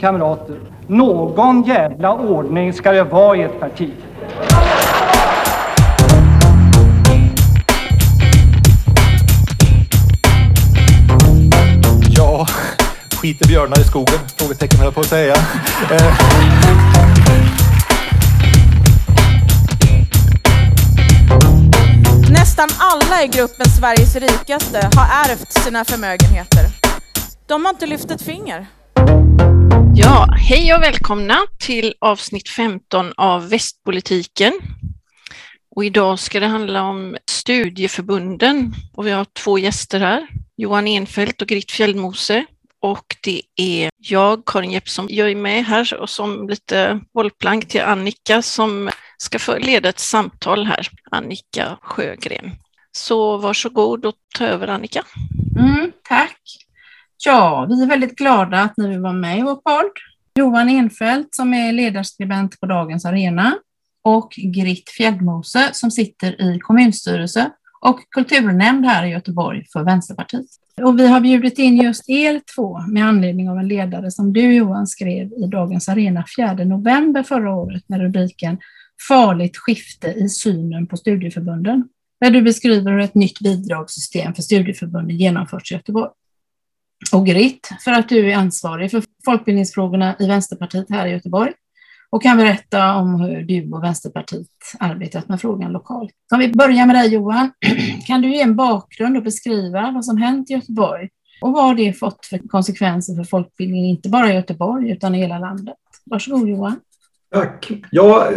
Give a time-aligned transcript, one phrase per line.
[0.00, 0.56] Kamrater,
[0.86, 3.90] någon jävla ordning ska det vara i ett parti.
[12.16, 12.46] Ja,
[13.20, 14.18] skiter björnar i skogen?
[14.36, 15.34] Frågetecken höll jag på att säga.
[15.90, 16.14] Eh,
[22.30, 26.66] Nästan alla i gruppen Sveriges rikaste har ärvt sina förmögenheter.
[27.46, 28.66] De har inte lyft ett finger.
[29.94, 34.52] Ja, hej och välkomna till avsnitt 15 av Västpolitiken.
[35.76, 40.26] Och idag ska det handla om studieförbunden och vi har två gäster här,
[40.56, 42.46] Johan Enfeldt och Grit Fjällmose.
[42.80, 47.82] Och det är jag, Karin Jeppsson, jag är med här och som lite bollplank till
[47.82, 52.52] Annika som ska få leda ett samtal här, Annika Sjögren.
[52.92, 55.04] Så varsågod och ta över Annika.
[55.58, 56.40] Mm, tack.
[57.24, 59.90] Ja, vi är väldigt glada att ni vill vara med i vår podd.
[60.34, 63.54] Johan Enfeldt som är ledarskribent på Dagens Arena
[64.04, 70.46] och Gritt Fjällmose som sitter i kommunstyrelse och kulturnämnd här i Göteborg för Vänsterpartiet.
[70.82, 74.54] Och vi har bjudit in just er två med anledning av en ledare som du
[74.54, 78.58] Johan skrev i Dagens Arena 4 november förra året med rubriken
[79.08, 81.88] Farligt skifte i synen på studieförbunden.
[82.20, 86.10] Där du beskriver hur ett nytt bidragssystem för studieförbunden genomförts i Göteborg.
[87.12, 91.52] Och Grit, för att du är ansvarig för folkbildningsfrågorna i Vänsterpartiet här i Göteborg
[92.10, 94.46] och kan berätta om hur du och Vänsterpartiet
[94.78, 96.12] arbetat med frågan lokalt.
[96.32, 97.50] Om vi börjar med dig Johan,
[98.06, 101.08] kan du ge en bakgrund och beskriva vad som hänt i Göteborg
[101.40, 105.38] och vad det fått för konsekvenser för folkbildningen, inte bara i Göteborg utan i hela
[105.38, 105.76] landet?
[106.04, 106.80] Varsågod Johan.
[107.32, 107.72] Tack.
[107.90, 108.28] Ja,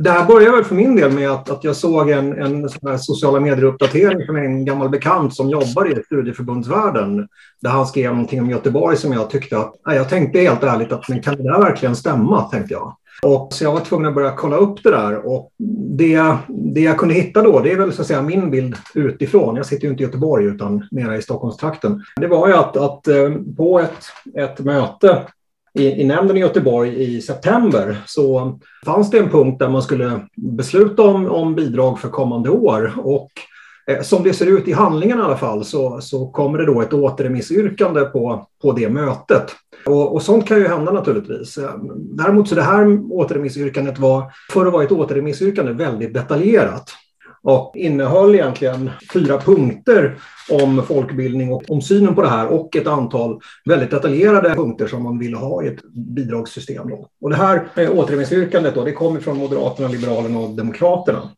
[0.00, 2.90] det här började väl för min del med att, att jag såg en, en sån
[2.90, 7.28] här sociala medier-uppdatering från en gammal bekant som jobbar i studieförbundsvärlden.
[7.60, 10.92] Där han skrev någonting om Göteborg som jag tyckte att, nej, jag tänkte helt ärligt
[10.92, 12.96] att men kan det där verkligen stämma, tänkte jag.
[13.22, 15.26] Och så jag var tvungen att börja kolla upp det där.
[15.26, 15.52] Och
[15.96, 19.56] det, det jag kunde hitta då, det är väl så att säga min bild utifrån.
[19.56, 22.02] Jag sitter ju inte i Göteborg utan mera i Stockholmstrakten.
[22.16, 24.04] Det var ju att, att eh, på ett,
[24.38, 25.22] ett möte
[25.78, 30.20] i, i nämnden i Göteborg i september så fanns det en punkt där man skulle
[30.36, 32.92] besluta om, om bidrag för kommande år.
[32.96, 33.30] Och
[33.90, 36.80] eh, som det ser ut i handlingen i alla fall så, så kommer det då
[36.80, 39.56] ett återremissyrkande på, på det mötet.
[39.86, 41.58] Och, och sånt kan ju hända naturligtvis.
[41.58, 46.90] Eh, däremot så det här återremissyrkandet var, för att vara ett återremissyrkande, väldigt detaljerat
[47.44, 50.18] och innehöll egentligen fyra punkter
[50.50, 55.02] om folkbildning och om synen på det här och ett antal väldigt detaljerade punkter som
[55.02, 56.88] man ville ha i ett bidragssystem.
[56.88, 57.08] Då.
[57.20, 61.30] Och det här eh, återremissyrkandet då, det kommer från Moderaterna, Liberalerna och Demokraterna.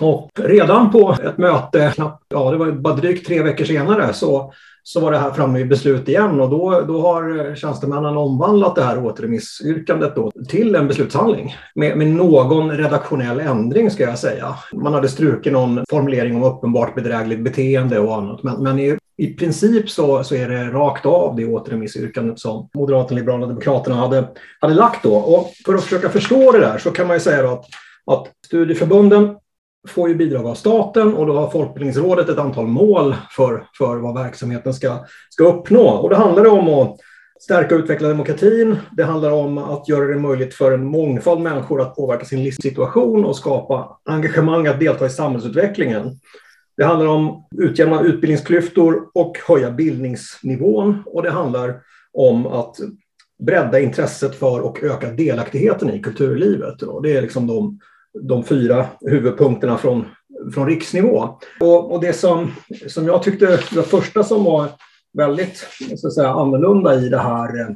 [0.00, 4.52] Och redan på ett möte, knappt, ja, det var bara drygt tre veckor senare, så
[4.88, 8.82] så var det här framme i beslut igen och då, då har tjänstemännen omvandlat det
[8.82, 14.54] här återremissyrkandet då till en beslutshandling med, med någon redaktionell ändring ska jag säga.
[14.72, 19.34] Man hade strukit någon formulering om uppenbart bedrägligt beteende och annat men, men i, i
[19.34, 24.28] princip så, så är det rakt av det återremissyrkandet som Moderaterna, Liberalerna och Demokraterna hade,
[24.60, 25.14] hade lagt då.
[25.14, 27.64] Och för att försöka förstå det där så kan man ju säga att,
[28.10, 29.36] att studieförbunden
[29.90, 34.14] får ju bidrag av staten och då har Folkbildningsrådet ett antal mål för, för vad
[34.14, 35.88] verksamheten ska, ska uppnå.
[35.88, 36.96] Och det handlar om att
[37.40, 38.76] stärka och utveckla demokratin.
[38.96, 43.24] Det handlar om att göra det möjligt för en mångfald människor att påverka sin livssituation
[43.24, 46.18] och skapa engagemang att delta i samhällsutvecklingen.
[46.76, 51.80] Det handlar om att utjämna utbildningsklyftor och höja bildningsnivån och det handlar
[52.12, 52.76] om att
[53.38, 56.82] bredda intresset för och öka delaktigheten i kulturlivet.
[56.82, 57.78] Och det är liksom de
[58.22, 60.04] de fyra huvudpunkterna från,
[60.54, 61.28] från riksnivå.
[61.60, 62.52] Och, och det som,
[62.86, 64.68] som jag tyckte det första som var
[65.16, 65.66] väldigt
[65.96, 67.66] så att säga, annorlunda i det här eh,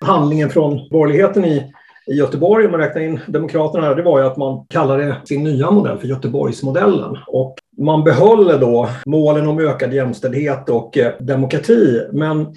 [0.00, 1.72] handlingen från borgerligheten i,
[2.06, 5.70] i Göteborg, om man räknar in Demokraterna, det var ju att man kallade sin nya
[5.70, 7.16] modell för Göteborgsmodellen.
[7.26, 12.54] Och man behöll då målen om ökad jämställdhet och eh, demokrati, men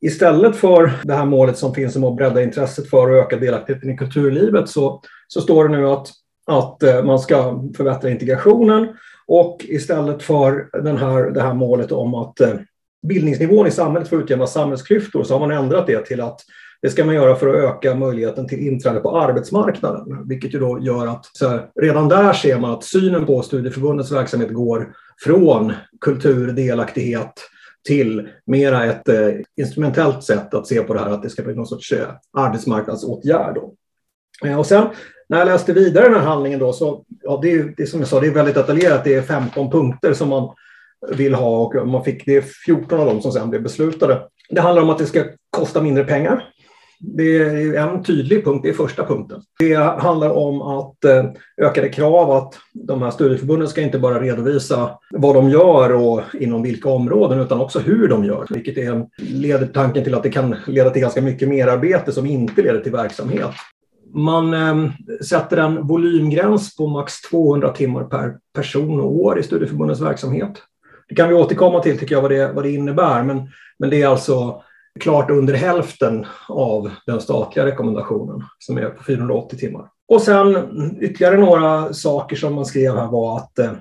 [0.00, 3.90] istället för det här målet som finns om att bredda intresset för och öka delaktigheten
[3.90, 6.08] i kulturlivet så, så står det nu att
[6.46, 8.88] att eh, man ska förbättra integrationen
[9.26, 12.54] och istället för den här, det här målet om att eh,
[13.08, 16.40] bildningsnivån i samhället får utjämna samhällsklyftor så har man ändrat det till att
[16.82, 20.78] det ska man göra för att öka möjligheten till inträde på arbetsmarknaden, vilket ju då
[20.80, 24.94] gör att här, redan där ser man att synen på studieförbundets verksamhet går
[25.24, 27.32] från kultur, delaktighet
[27.86, 31.54] till mera ett eh, instrumentellt sätt att se på det här, att det ska bli
[31.54, 33.54] någon sorts eh, arbetsmarknadsåtgärd.
[33.54, 33.74] Då.
[34.44, 34.86] Eh, och sen
[35.28, 38.00] när jag läste vidare den här handlingen då så, ja, det är, det är som
[38.00, 39.04] jag sa, det är väldigt detaljerat.
[39.04, 40.54] Det är 15 punkter som man
[41.08, 44.22] vill ha och man fick, det är 14 av dem som sen blev beslutade.
[44.50, 46.48] Det handlar om att det ska kosta mindre pengar.
[47.04, 49.40] Det är en tydlig punkt, det är första punkten.
[49.58, 51.24] Det handlar om att eh,
[51.62, 56.62] ökade krav att de här studieförbunden ska inte bara redovisa vad de gör och inom
[56.62, 60.56] vilka områden utan också hur de gör, vilket är, leder tanken till att det kan
[60.66, 63.50] leda till ganska mycket merarbete som inte leder till verksamhet.
[64.14, 64.90] Man eh,
[65.24, 70.62] sätter en volymgräns på max 200 timmar per person och år i studieförbundens verksamhet.
[71.08, 73.48] Det kan vi återkomma till, tycker jag, vad det, vad det innebär, men,
[73.78, 74.62] men det är alltså
[75.00, 79.88] klart under hälften av den statliga rekommendationen som är på 480 timmar.
[80.08, 80.56] Och sen
[81.00, 83.72] ytterligare några saker som man skrev här var att eh,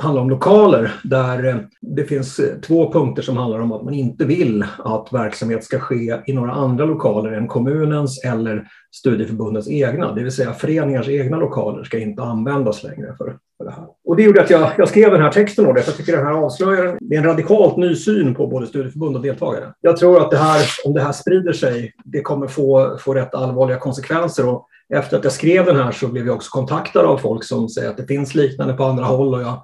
[0.00, 3.94] handlar om lokaler där eh, det finns eh, två punkter som handlar om att man
[3.94, 10.12] inte vill att verksamhet ska ske i några andra lokaler än kommunens eller studieförbundens egna,
[10.14, 13.86] det vill säga föreningars egna lokaler ska inte användas längre för, för det här.
[14.04, 16.26] Och det gjorde att jag, jag skrev den här texten då, för jag tycker den
[16.26, 19.72] här avslöjar det är en radikalt ny syn på både studieförbund och deltagare.
[19.80, 23.34] Jag tror att det här, om det här sprider sig, det kommer få, få rätt
[23.34, 27.18] allvarliga konsekvenser och efter att jag skrev den här så blev jag också kontaktad av
[27.18, 29.62] folk som säger att det finns liknande på andra håll och jag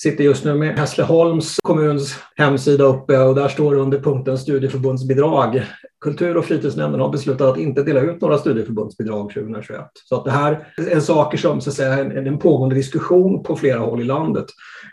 [0.00, 5.62] sitter just nu med Hässleholms kommuns hemsida uppe och där står det under punkten studieförbundsbidrag.
[6.00, 9.80] Kultur och fritidsnämnden har beslutat att inte dela ut några studieförbundsbidrag 2021.
[10.04, 13.56] Så att det här är saker som så att säga, är en pågående diskussion på
[13.56, 14.46] flera håll i landet.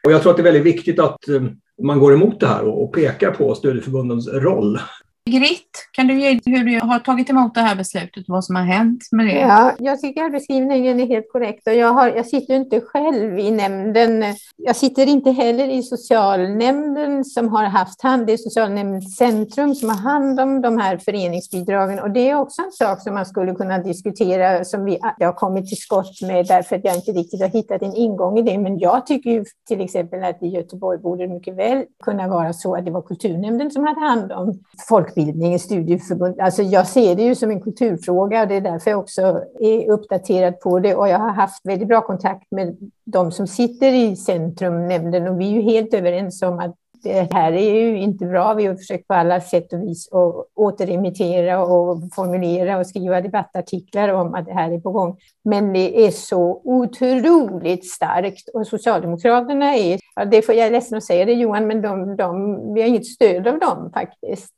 [0.05, 1.43] Och jag tror att det är väldigt viktigt att eh,
[1.83, 4.79] man går emot det här och pekar på studieförbundens roll
[5.29, 8.55] Grit, kan du ge hur du har tagit emot det här beslutet och vad som
[8.55, 9.39] har hänt med det?
[9.39, 11.67] Ja, jag tycker att beskrivningen är helt korrekt.
[11.67, 14.23] Och jag, har, jag sitter inte själv i nämnden.
[14.57, 19.97] Jag sitter inte heller i socialnämnden som har haft hand, det är socialnämndscentrum som har
[19.97, 21.99] hand om de här föreningsbidragen.
[21.99, 25.67] Och det är också en sak som man skulle kunna diskutera som vi har kommit
[25.67, 28.57] till skott med därför att jag inte riktigt har hittat en ingång i det.
[28.57, 32.53] Men jag tycker ju till exempel att i Göteborg borde det mycket väl kunna vara
[32.53, 34.59] så att det var kulturnämnden som hade hand om
[34.89, 36.39] folk folkbildning, studieförbund.
[36.39, 39.91] Alltså jag ser det ju som en kulturfråga och det är därför jag också är
[39.91, 40.95] uppdaterad på det.
[40.95, 45.49] Och jag har haft väldigt bra kontakt med de som sitter i centrumnämnden och vi
[45.49, 48.53] är ju helt överens om att det här är ju inte bra.
[48.53, 54.09] Vi har försökt på alla sätt och vis att återremittera och formulera och skriva debattartiklar
[54.09, 55.17] om att det här är på gång.
[55.43, 61.03] Men det är så otroligt starkt och Socialdemokraterna är, det får jag är ledsen att
[61.03, 64.53] säga det Johan, men de, de, vi har inget stöd av dem faktiskt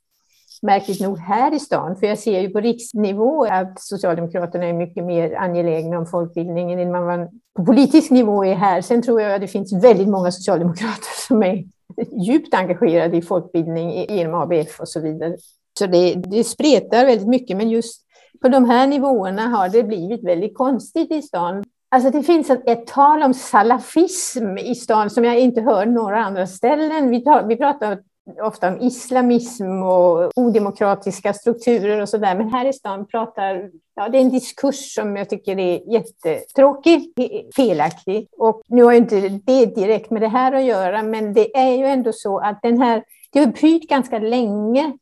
[0.62, 5.04] märkligt nog här i stan, för jag ser ju på riksnivå att Socialdemokraterna är mycket
[5.04, 8.80] mer angelägna om folkbildningen än man på politisk nivå är här.
[8.80, 11.64] Sen tror jag att det finns väldigt många socialdemokrater som är
[12.26, 15.36] djupt engagerade i folkbildning genom ABF och så vidare.
[15.78, 18.02] Så det, det spretar väldigt mycket, men just
[18.42, 21.64] på de här nivåerna har det blivit väldigt konstigt i stan.
[21.88, 26.24] Alltså det finns ett, ett tal om salafism i stan som jag inte hör några
[26.24, 27.10] andra ställen.
[27.10, 27.98] Vi, tar, vi pratar
[28.42, 32.34] ofta om islamism och odemokratiska strukturer och så där.
[32.34, 37.12] Men här i stan pratar, ja det är en diskurs som jag tycker är jättetråkig,
[37.56, 38.28] felaktig.
[38.38, 41.74] Och nu har ju inte det direkt med det här att göra, men det är
[41.74, 44.98] ju ändå så att den här, det har pyrt ganska länge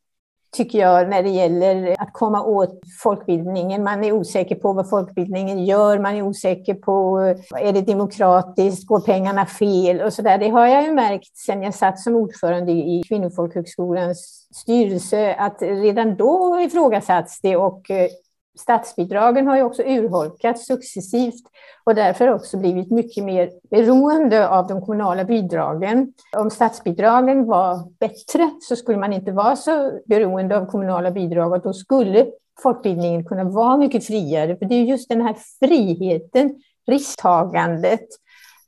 [0.55, 3.83] tycker jag, när det gäller att komma åt folkbildningen.
[3.83, 7.19] Man är osäker på vad folkbildningen gör, man är osäker på
[7.59, 10.37] är det demokratiskt, går pengarna fel och så där.
[10.37, 16.15] Det har jag ju märkt sedan jag satt som ordförande i Kvinnofolkhögskolans styrelse, att redan
[16.15, 18.09] då ifrågasatts det och eh,
[18.55, 21.43] statsbidragen har ju också urholkats successivt
[21.83, 26.13] och därför också blivit mycket mer beroende av de kommunala bidragen.
[26.37, 31.61] Om statsbidragen var bättre så skulle man inte vara så beroende av kommunala bidrag och
[31.61, 32.27] då skulle
[32.63, 34.57] folkbildningen kunna vara mycket friare.
[34.57, 38.07] För det är just den här friheten, risktagandet,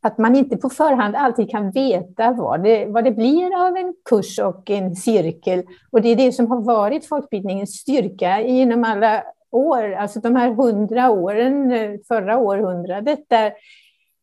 [0.01, 3.93] att man inte på förhand alltid kan veta vad det, vad det blir av en
[4.09, 5.63] kurs och en cirkel.
[5.91, 10.53] Och det är det som har varit folkbildningens styrka genom alla år, alltså de här
[10.53, 13.53] hundra åren, eh, förra århundradet, där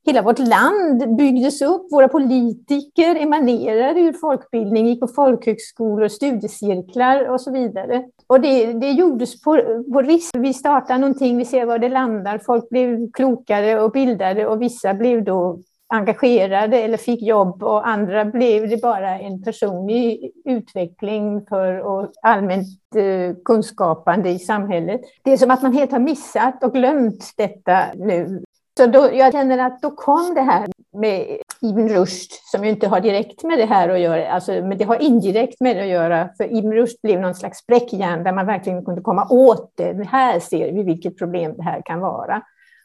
[0.07, 1.93] hela vårt land byggdes upp.
[1.93, 8.05] Våra politiker emanerade ur folkbildning, gick på folkhögskolor, studiecirklar och så vidare.
[8.27, 10.37] Och det, det gjordes på, på risk.
[10.37, 12.39] Vi startar någonting, vi ser var det landar.
[12.39, 15.59] Folk blev klokare och bildade och vissa blev då
[15.95, 22.67] engagerade eller fick jobb och andra blev det bara en personlig utveckling för och allmänt
[22.97, 25.01] eh, kunskapande i samhället.
[25.23, 28.43] Det är som att man helt har missat och glömt detta nu.
[28.77, 32.89] Så då, jag känner att då kom det här med Ibn Rushd, som ju inte
[32.89, 35.89] har direkt med det här att göra, alltså, men det har indirekt med det att
[35.89, 40.07] göra, för Ibn Rushd blev någon slags spräckjärn där man verkligen kunde komma åt det.
[40.09, 42.43] Här ser vi vilket problem det här kan vara.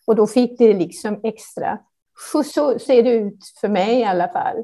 [0.08, 1.80] Och då fick det liksom extra
[2.34, 2.44] så
[2.80, 4.56] ser det ut för mig i alla fall.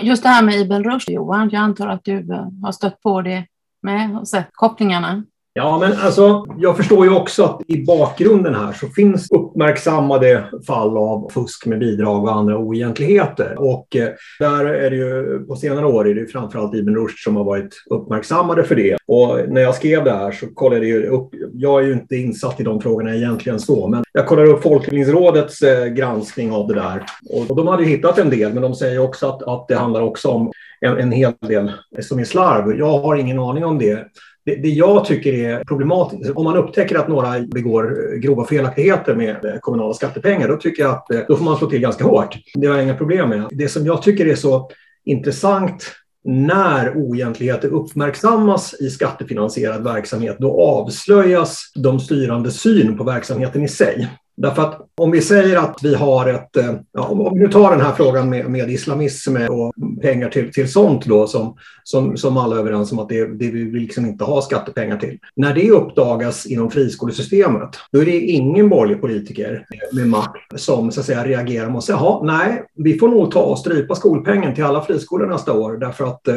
[0.00, 3.22] Just det här med Ibn Rushd, Johan, jag antar att du eh, har stött på
[3.22, 3.46] det
[3.82, 5.24] med och sett kopplingarna.
[5.56, 10.96] Ja, men alltså, jag förstår ju också att i bakgrunden här så finns uppmärksammade fall
[10.96, 13.54] av fusk med bidrag och andra oegentligheter.
[13.58, 14.08] Och eh,
[14.38, 17.44] där är det ju på senare år är det ju framförallt Ibn Rushd som har
[17.44, 18.96] varit uppmärksammade för det.
[19.06, 22.60] Och när jag skrev det här så kollade jag upp, jag är ju inte insatt
[22.60, 27.04] i de frågorna egentligen så, men jag kollade upp Folkbildningsrådets eh, granskning av det där.
[27.30, 30.00] Och, och de hade hittat en del, men de säger också att, att det handlar
[30.00, 32.78] också om en, en hel del som är slarv.
[32.78, 34.06] Jag har ingen aning om det.
[34.44, 39.14] Det, det, jag tycker är problematiskt, om man upptäcker att några begår eh, grova felaktigheter
[39.14, 42.04] med eh, kommunala skattepengar, då tycker jag att eh, då får man slå till ganska
[42.04, 42.36] hårt.
[42.54, 43.48] Det har jag inga problem med.
[43.50, 44.70] Det som jag tycker är så
[45.04, 45.92] intressant
[46.24, 54.08] när oegentligheter uppmärksammas i skattefinansierad verksamhet, då avslöjas de styrande syn på verksamheten i sig.
[54.36, 57.70] Därför att om vi säger att vi har ett, eh, ja, om vi nu tar
[57.70, 59.72] den här frågan med, med islamism och
[60.02, 63.50] pengar till, till sånt då som, som, som alla är överens om att det, det
[63.50, 65.18] vill vi liksom inte ha skattepengar till.
[65.36, 71.00] När det uppdagas inom friskolesystemet, då är det ingen borgerlig politiker med makt som så
[71.00, 74.82] att säga reagerar och säger, nej, vi får nog ta och strypa skolpengen till alla
[74.82, 76.36] friskolor nästa år därför att eh,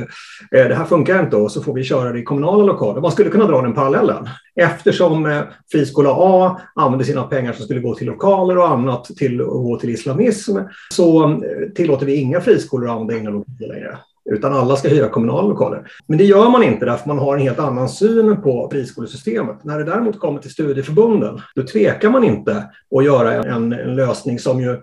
[0.52, 3.02] det här funkar inte och så får vi köra det i kommunala lokaler.
[3.02, 4.30] Man skulle kunna dra den parallellen.
[4.60, 9.42] Eftersom eh, friskola A använder sina pengar som skulle gå till lokaler och annat till
[9.42, 10.58] att gå till islamism
[10.94, 11.40] så eh,
[11.76, 13.98] tillåter vi inga friskolor att använda egna lokaler längre
[14.30, 15.92] utan alla ska hyra kommunala lokaler.
[16.08, 19.64] Men det gör man inte därför man har en helt annan syn på friskolesystemet.
[19.64, 22.64] När det däremot kommer till studieförbunden, då tvekar man inte
[22.96, 24.82] att göra en, en lösning som ju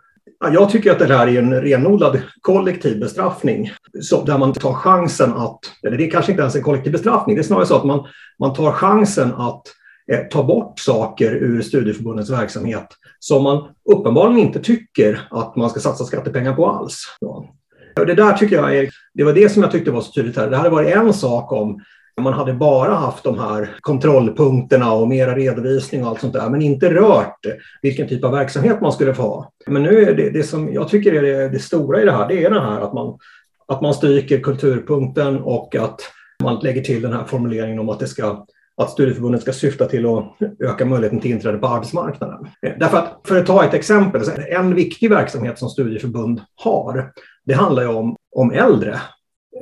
[0.52, 5.32] jag tycker att det här är en renodlad kollektiv bestraffning så, där man tar chansen
[5.32, 7.84] att, eller det är kanske inte ens en kollektiv bestraffning, det är snarare så att
[7.84, 8.06] man,
[8.38, 9.62] man tar chansen att
[10.12, 15.80] eh, ta bort saker ur studieförbundens verksamhet som man uppenbarligen inte tycker att man ska
[15.80, 17.04] satsa skattepengar på alls.
[17.20, 17.44] Ja.
[17.96, 20.50] Det där tycker jag är, det var det som jag tyckte var så tydligt här.
[20.50, 21.80] Det hade varit en sak om
[22.21, 26.62] man hade bara haft de här kontrollpunkterna och mera redovisning och allt sånt där, men
[26.62, 27.47] inte rört
[27.83, 29.52] vilken typ av verksamhet man skulle få ha.
[29.66, 32.28] Men nu är det, det som jag tycker är det, det stora i det här,
[32.28, 33.18] det är det här att man,
[33.68, 36.00] att man stryker kulturpunkten och att
[36.42, 40.06] man lägger till den här formuleringen om att det ska att studieförbunden ska syfta till
[40.06, 40.25] att
[40.61, 42.49] öka möjligheten till inträde på arbetsmarknaden.
[42.61, 47.12] Därför att, för att ta ett exempel, en viktig verksamhet som studieförbund har,
[47.44, 49.00] det handlar ju om, om äldre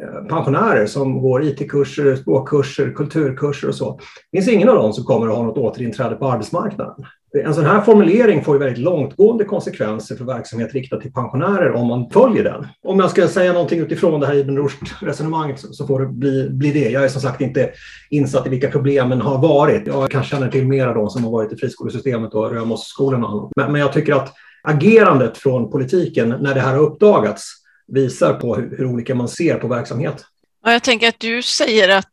[0.01, 3.99] Eh, pensionärer som går IT-kurser, språkkurser, kulturkurser och så.
[4.31, 7.07] Det finns ingen av dem som kommer att ha något återinträde på arbetsmarknaden.
[7.45, 11.87] En sån här formulering får ju väldigt långtgående konsekvenser för verksamhet riktad till pensionärer om
[11.87, 12.67] man följer den.
[12.83, 16.73] Om jag ska säga någonting utifrån det här Ibn Rushd-resonemanget så får det bli, bli
[16.73, 16.91] det.
[16.91, 17.71] Jag är som sagt inte
[18.11, 19.87] insatt i vilka problemen har varit.
[19.87, 23.31] Jag kanske känner till mer av de som har varit i friskolesystemet och Römosskolan och
[23.31, 23.51] annat.
[23.57, 24.33] Men, men jag tycker att
[24.63, 29.55] agerandet från politiken när det här har uppdagats visar på hur, hur olika man ser
[29.55, 30.25] på verksamhet.
[30.65, 32.09] Ja, jag tänker att du säger att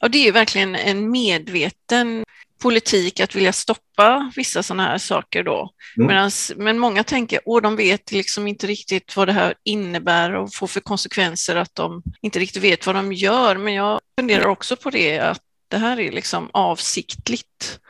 [0.00, 2.24] ja, det är verkligen en medveten
[2.62, 5.70] politik att vilja stoppa vissa sådana här saker då.
[5.96, 6.08] Mm.
[6.08, 10.54] Medans, men många tänker, att de vet liksom inte riktigt vad det här innebär och
[10.54, 13.56] får för konsekvenser att de inte riktigt vet vad de gör.
[13.56, 17.80] Men jag funderar också på det, att det här är liksom avsiktligt.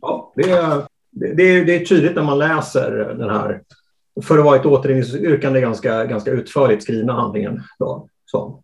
[0.00, 3.60] Ja, det är, det är, det är tydligt när man läser den här
[4.22, 7.62] för att vara ett återvinningsyrkande ganska, ganska utförligt skrivna handlingen.
[7.78, 8.08] Då.
[8.24, 8.62] Så.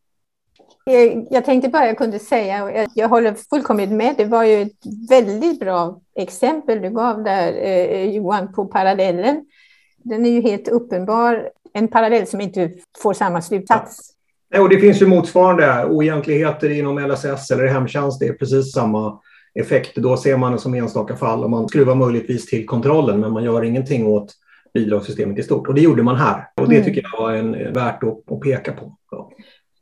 [1.31, 5.09] Jag tänkte bara jag kunde säga, och jag, håller fullkomligt med, det var ju ett
[5.11, 9.45] väldigt bra exempel du gav där eh, Johan på parallellen.
[9.99, 12.71] Den är ju helt uppenbar, en parallell som inte
[13.03, 14.13] får samma slutsats.
[14.49, 14.61] Ja.
[14.61, 19.21] Och det finns ju motsvarande oegentligheter inom LSS eller hemtjänst, det är precis samma
[19.55, 19.97] effekt.
[19.97, 23.45] Då ser man det som enstaka fall och man skruvar möjligtvis till kontrollen men man
[23.45, 24.33] gör ingenting åt
[24.77, 25.69] bidragssystemet i stort.
[25.69, 26.49] Och det gjorde man här.
[26.61, 26.85] Och det mm.
[26.85, 28.97] tycker jag var en, värt att, att peka på.
[29.11, 29.31] Ja.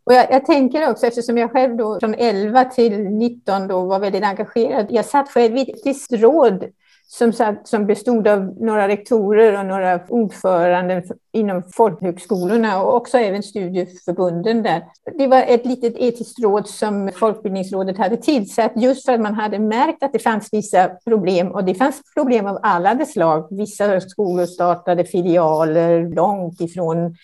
[0.06, 3.98] Och jag, jag, tänker också, eftersom jag själv då från 11 till 19 då var
[3.98, 4.86] väldigt engagerad.
[4.90, 6.64] Jag satt själv i ett råd
[7.06, 13.42] som, sagt, som bestod av några rektorer och några ordförande inom folkhögskolorna och också även
[13.42, 14.84] studieförbunden där.
[15.18, 19.58] Det var ett litet etiskt råd som Folkbildningsrådet hade tillsatt just för att man hade
[19.58, 23.46] märkt att det fanns vissa problem och det fanns problem av alla de slag.
[23.50, 27.16] Vissa skolor startade filialer långt ifrån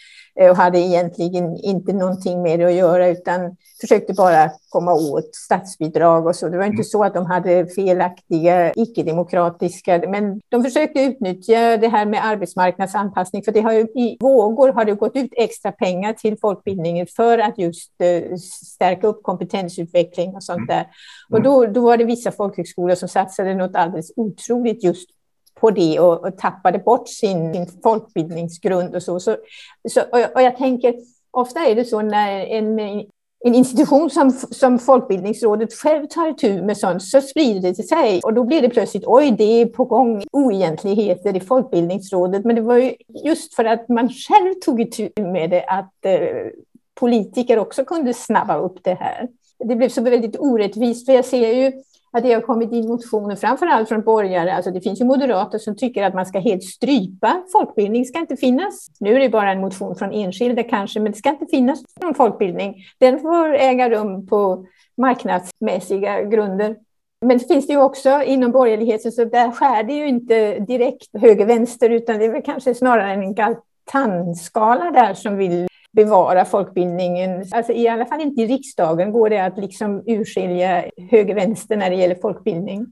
[0.48, 6.26] och hade egentligen inte någonting med det att göra utan försökte bara komma åt statsbidrag
[6.26, 6.48] och så.
[6.48, 6.84] Det var inte mm.
[6.84, 13.52] så att de hade felaktiga, icke-demokratiska, men de försökte utnyttja det här med arbetsmarknadsanpassning, för
[13.52, 17.58] det har ju, i vågor har det gått ut extra pengar till folkbildningen för att
[17.58, 20.66] just uh, stärka upp kompetensutveckling och sånt mm.
[20.66, 20.86] där.
[21.30, 21.50] Och mm.
[21.50, 25.19] då, då var det vissa folkhögskolor som satsade något alldeles otroligt just
[25.54, 29.20] på det och, och tappade bort sin, sin folkbildningsgrund och så.
[29.20, 29.36] så,
[29.88, 30.94] så och, och, jag tänker,
[31.30, 33.04] ofta är det så när en
[33.44, 38.34] en institution som, som Folkbildningsrådet själv tar itu med sånt så sprider det sig och
[38.34, 42.44] då blir det plötsligt oj, det är på gång oegentligheter i Folkbildningsrådet.
[42.44, 46.20] Men det var ju just för att man själv tog itu med det att eh,
[47.00, 49.28] politiker också kunde snabba upp det här.
[49.64, 51.72] Det blev så väldigt orättvist, för jag ser ju
[52.12, 54.54] att det har kommit in motioner, framför allt från borgare.
[54.54, 57.42] Alltså det finns ju moderater som tycker att man ska helt strypa.
[57.52, 58.86] Folkbildning ska inte finnas.
[59.00, 62.14] Nu är det bara en motion från enskilda kanske, men det ska inte finnas någon
[62.14, 62.74] folkbildning.
[62.98, 66.76] Den får äga rum på marknadsmässiga grunder.
[67.26, 71.08] Men det finns det ju också inom borgerligheten, så där skär det ju inte direkt
[71.20, 77.44] höger-vänster, utan det är väl kanske snarare en galtanskala där som vill bevara folkbildningen.
[77.50, 81.96] Alltså I alla fall inte i riksdagen går det att liksom urskilja höger-vänster när det
[81.96, 82.86] gäller folkbildning.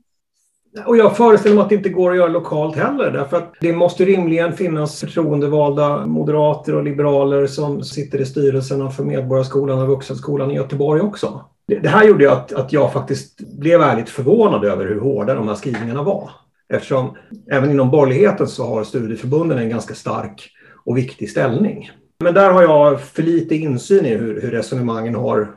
[0.86, 3.72] Och jag föreställer mig att det inte går att göra lokalt heller därför att det
[3.72, 10.50] måste rimligen finnas förtroendevalda moderater och liberaler som sitter i styrelserna för Medborgarskolan och Vuxenskolan
[10.50, 11.44] i Göteborg också.
[11.66, 15.54] Det här gjorde att, att jag faktiskt blev ärligt förvånad över hur hårda de här
[15.54, 16.30] skrivningarna var.
[16.68, 17.16] Eftersom
[17.50, 20.50] även inom borgerligheten så har studieförbunden en ganska stark
[20.84, 21.90] och viktig ställning.
[22.24, 25.50] Men där har jag för lite insyn i hur, hur resonemangen har,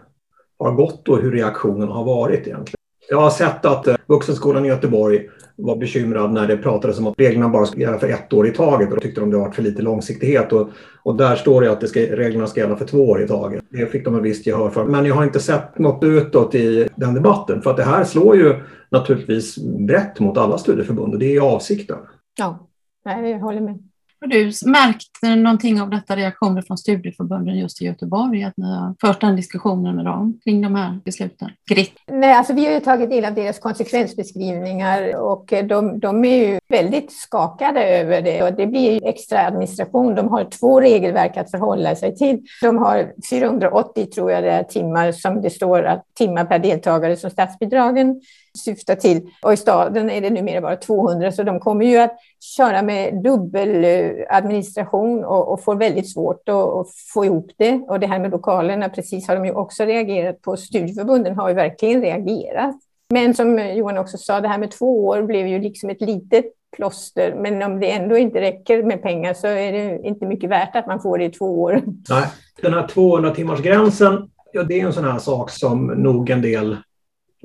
[0.59, 2.75] har gått och hur reaktionen har varit egentligen.
[3.09, 7.19] Jag har sett att eh, Vuxenskolan i Göteborg var bekymrad när det pratades om att
[7.19, 9.51] reglerna bara ska gälla för ett år i taget och då tyckte de det var
[9.51, 10.53] för lite långsiktighet.
[10.53, 10.69] Och,
[11.03, 13.63] och där står det att det ska, reglerna ska gälla för två år i taget.
[13.69, 14.85] Det fick de en visst gehör för.
[14.85, 18.35] Men jag har inte sett något utåt i den debatten för att det här slår
[18.35, 18.55] ju
[18.89, 21.97] naturligtvis brett mot alla studieförbund och det är avsikten.
[22.37, 22.67] Ja,
[23.03, 23.90] jag håller med.
[24.21, 28.95] Har du märkt någonting av detta reaktioner från studieförbunden just i Göteborg, att ni har
[29.01, 31.49] fört den diskussionen med dem kring de här besluten?
[31.69, 31.93] Grit?
[32.11, 36.47] Nej, alltså vi har ju tagit del av deras konsekvensbeskrivningar och eh, de, de är
[36.47, 40.15] ju väldigt skakade över det och det blir ju extra administration.
[40.15, 42.41] De har två regelverk att förhålla sig till.
[42.61, 47.17] De har 480 tror jag det är timmar som det står att timmar per deltagare
[47.17, 48.21] som statsbidragen
[48.57, 49.29] syftar till.
[49.43, 52.17] Och i staden är det numera bara 200, så de kommer ju att
[52.57, 57.73] köra med dubbeladministration eh, och, och får väldigt svårt att, att, få ihop det.
[57.73, 60.57] Och det här med lokalerna, precis har de ju också reagerat på.
[60.57, 62.75] Studieförbunden har ju verkligen reagerat.
[63.09, 66.45] Men som Johan också sa, det här med två år blev ju liksom ett litet
[66.75, 67.35] plåster.
[67.37, 70.87] Men om det ändå inte räcker med pengar så är det inte mycket värt att
[70.87, 71.81] man får det i två år.
[72.09, 72.23] Nej,
[72.61, 76.41] den här 200 timmars gränsen, ja, det är en sån här sak som nog en
[76.41, 76.77] del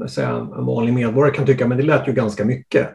[0.09, 0.28] säga,
[0.59, 2.88] en vanlig medborgare kan tycka men det lät ju ganska mycket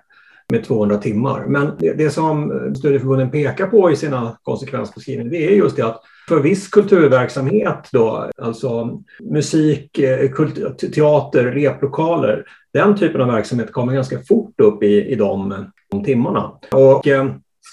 [0.52, 1.46] med 200 timmar.
[1.48, 6.02] Men det, det som studieförbunden pekar på i sina konsekvensbeskrivningar det är just det att
[6.28, 10.32] för viss kulturverksamhet då, alltså musik, eh,
[10.94, 16.52] teater, replokaler, den typen av verksamhet kommer ganska fort upp i, i de, de timmarna.
[16.72, 17.32] Och eh,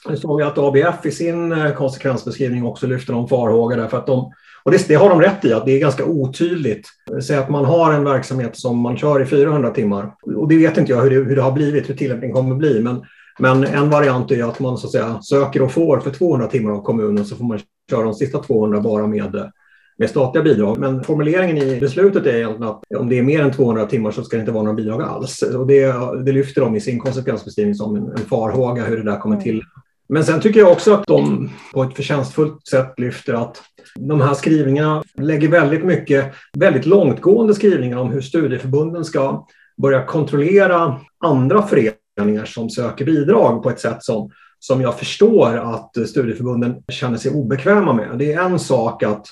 [0.08, 4.06] nu såg vi att ABF i sin eh, konsekvensbeskrivning också lyfter de farhågor därför att
[4.06, 6.88] de och det, det, har de rätt i, att det är ganska otydligt.
[7.22, 10.14] Säg att man har en verksamhet som man kör i 400 timmar.
[10.36, 12.58] Och det vet inte jag hur det, hur det har blivit, hur tillämpningen kommer att
[12.58, 12.80] bli.
[12.80, 13.02] Men,
[13.38, 16.72] men en variant är att man så att säga, söker och får för 200 timmar
[16.72, 19.50] av kommunen så får man köra de sista 200 bara med,
[19.98, 20.78] med statliga bidrag.
[20.78, 24.22] Men formuleringen i beslutet är egentligen att om det är mer än 200 timmar så
[24.22, 25.42] ska det inte vara några bidrag alls.
[25.42, 25.94] Och det,
[26.24, 29.62] det lyfter de i sin konsekvensbeskrivning som en, en farhåga hur det där kommer till.
[30.08, 33.62] Men sen tycker jag också att de på ett förtjänstfullt sätt lyfter att
[33.94, 39.46] de här skrivningarna lägger väldigt mycket, väldigt långtgående skrivningar om hur studieförbunden ska
[39.82, 46.08] börja kontrollera andra föreningar som söker bidrag på ett sätt som, som jag förstår att
[46.08, 48.18] studieförbunden känner sig obekväma med.
[48.18, 49.26] Det är en sak att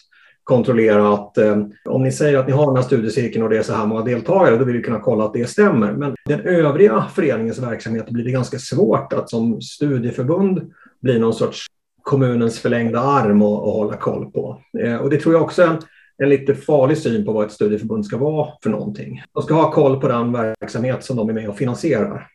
[0.47, 3.63] kontrollera att eh, om ni säger att ni har den här studiecirkeln och det är
[3.63, 5.93] så här många deltagare, då vill vi kunna kolla att det stämmer.
[5.93, 11.67] Men den övriga föreningens verksamhet blir det ganska svårt att som studieförbund bli någon sorts
[12.03, 14.61] kommunens förlängda arm och, och hålla koll på.
[14.79, 15.79] Eh, och det tror jag också är en,
[16.19, 19.23] en lite farlig syn på vad ett studieförbund ska vara för någonting.
[19.35, 22.29] De ska ha koll på den verksamhet som de är med och finansierar.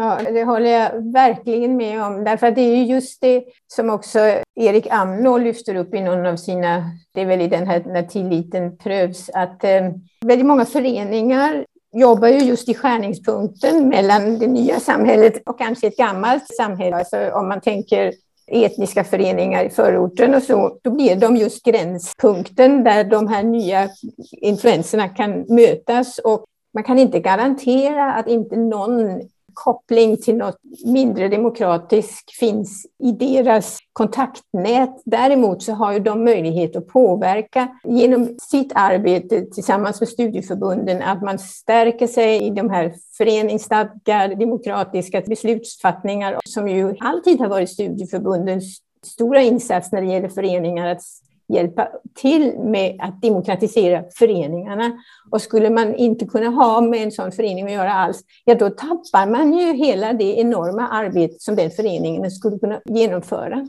[0.00, 2.24] Ja, det håller jag verkligen med om.
[2.24, 4.18] Därför att det är ju just det som också
[4.54, 6.84] Erik Amnå lyfter upp i någon av sina,
[7.14, 12.28] det är väl i den här när tilliten prövs, att eh, väldigt många föreningar jobbar
[12.28, 16.96] ju just i skärningspunkten mellan det nya samhället och kanske ett gammalt samhälle.
[16.96, 18.12] Alltså om man tänker
[18.46, 23.88] etniska föreningar i förorten och så, då blir de just gränspunkten där de här nya
[24.30, 29.20] influenserna kan mötas och man kan inte garantera att inte någon
[29.64, 35.02] koppling till något mindre demokratiskt finns i deras kontaktnät.
[35.04, 41.22] Däremot så har ju de möjlighet att påverka genom sitt arbete tillsammans med studieförbunden att
[41.22, 48.78] man stärker sig i de här föreningsstadgar, demokratiska beslutsfattningar som ju alltid har varit studieförbundens
[49.06, 51.02] stora insats när det gäller föreningar att
[51.48, 54.92] hjälpa till med att demokratisera föreningarna.
[55.30, 58.70] Och skulle man inte kunna ha med en sån förening att göra alls, ja då
[58.70, 63.66] tappar man ju hela det enorma arbete som den föreningen skulle kunna genomföra.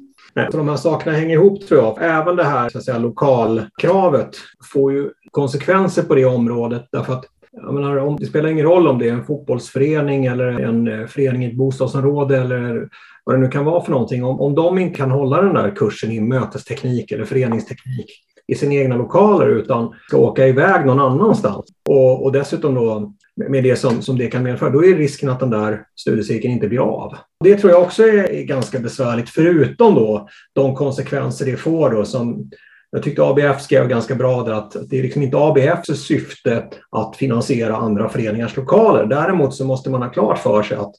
[0.52, 1.98] Så de här sakerna hänger ihop tror jag.
[2.02, 4.30] Även det här så att säga, lokalkravet
[4.74, 9.00] får ju konsekvenser på det området därför att jag menar, det spelar ingen roll om
[9.00, 12.90] det är en fotbollsförening eller en eh, förening i ett bostadsområde eller
[13.30, 14.24] vad det nu kan vara för någonting.
[14.24, 18.12] Om, om de inte kan hålla den där kursen i mötesteknik eller föreningsteknik
[18.48, 23.14] i sina egna lokaler utan ska åka iväg någon annanstans och, och dessutom då
[23.50, 26.68] med det som, som det kan medföra, då är risken att den där studiecirkeln inte
[26.68, 27.16] blir av.
[27.44, 32.50] Det tror jag också är ganska besvärligt, förutom då de konsekvenser det får då som
[32.92, 37.16] jag tyckte ABF skrev ganska bra där att det är liksom inte ABFs syfte att
[37.16, 39.06] finansiera andra föreningars lokaler.
[39.06, 40.94] Däremot så måste man ha klart för sig att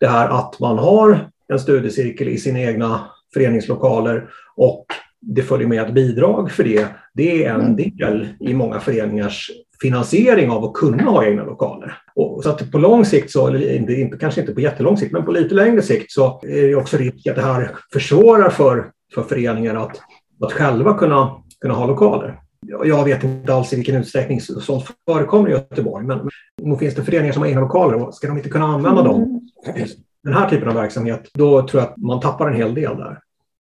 [0.00, 3.00] det här att man har en studiecirkel i sina egna
[3.34, 4.86] föreningslokaler och
[5.20, 6.86] det följer med ett bidrag för det.
[7.14, 7.76] Det är en mm.
[7.76, 9.50] del i många föreningars
[9.82, 11.98] finansiering av att kunna ha egna lokaler.
[12.14, 15.24] Och så att på lång sikt, så, eller inte, kanske inte på jättelång sikt, men
[15.24, 19.22] på lite längre sikt så är det också risk att det här försvårar för, för
[19.22, 20.00] föreningar att,
[20.42, 21.30] att själva kunna,
[21.60, 22.40] kunna ha lokaler.
[22.84, 26.30] Jag vet inte alls i vilken utsträckning sånt förekommer i Göteborg, men
[26.62, 29.42] nog finns det föreningar som har egna lokaler och ska de inte kunna använda dem,
[29.66, 29.88] mm.
[30.24, 33.20] Den här typen av verksamhet, då tror jag att man tappar en hel del där.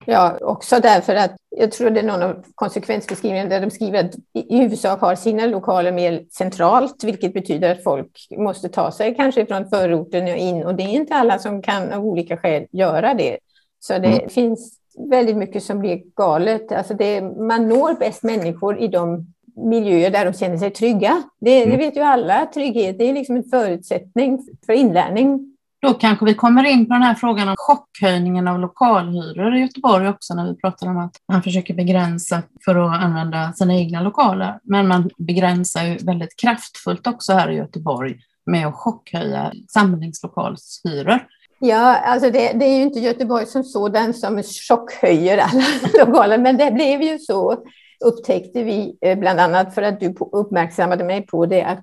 [0.06, 4.16] Ja, också därför att jag tror det är någon av konsekvensbeskrivningarna där de skriver att
[4.34, 9.46] i huvudsak har sina lokaler mer centralt, vilket betyder att folk måste ta sig kanske
[9.46, 13.14] från förorten och in och det är inte alla som kan av olika skäl göra
[13.14, 13.38] det.
[13.80, 14.30] Så det mm.
[14.30, 16.72] finns väldigt mycket som blir galet.
[16.72, 21.24] Alltså det, man når bäst människor i de miljöer där de känner sig trygga.
[21.40, 21.70] Det, mm.
[21.70, 25.49] det vet ju alla, trygghet det är liksom en förutsättning för inlärning.
[25.82, 30.10] Då kanske vi kommer in på den här frågan om chockhöjningen av lokalhyror i Göteborg
[30.10, 34.60] också när vi pratar om att man försöker begränsa för att använda sina egna lokaler.
[34.64, 41.20] Men man begränsar ju väldigt kraftfullt också här i Göteborg med att chockhöja samlingslokalshyror.
[41.60, 45.64] Ja, alltså det, det, är ju inte Göteborg som sådan som chockhöjer alla
[46.06, 47.64] lokaler, men det blev ju så
[48.06, 51.82] upptäckte vi eh, bland annat för att du uppmärksammade mig på det att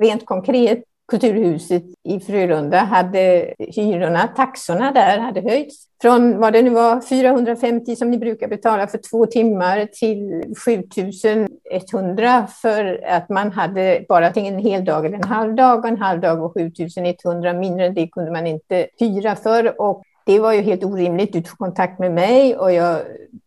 [0.00, 5.86] rent konkret Kulturhuset i Frölunda hade hyrorna, taxorna där hade höjts.
[6.02, 12.46] Från vad det nu var 450 som ni brukar betala för två timmar till 7100
[12.62, 16.20] för att man hade bara en hel dag eller en halv dag och en halv
[16.20, 20.62] dag och 7100 mindre än det kunde man inte hyra för och det var ju
[20.62, 21.32] helt orimligt.
[21.32, 23.00] Du tog kontakt med mig och jag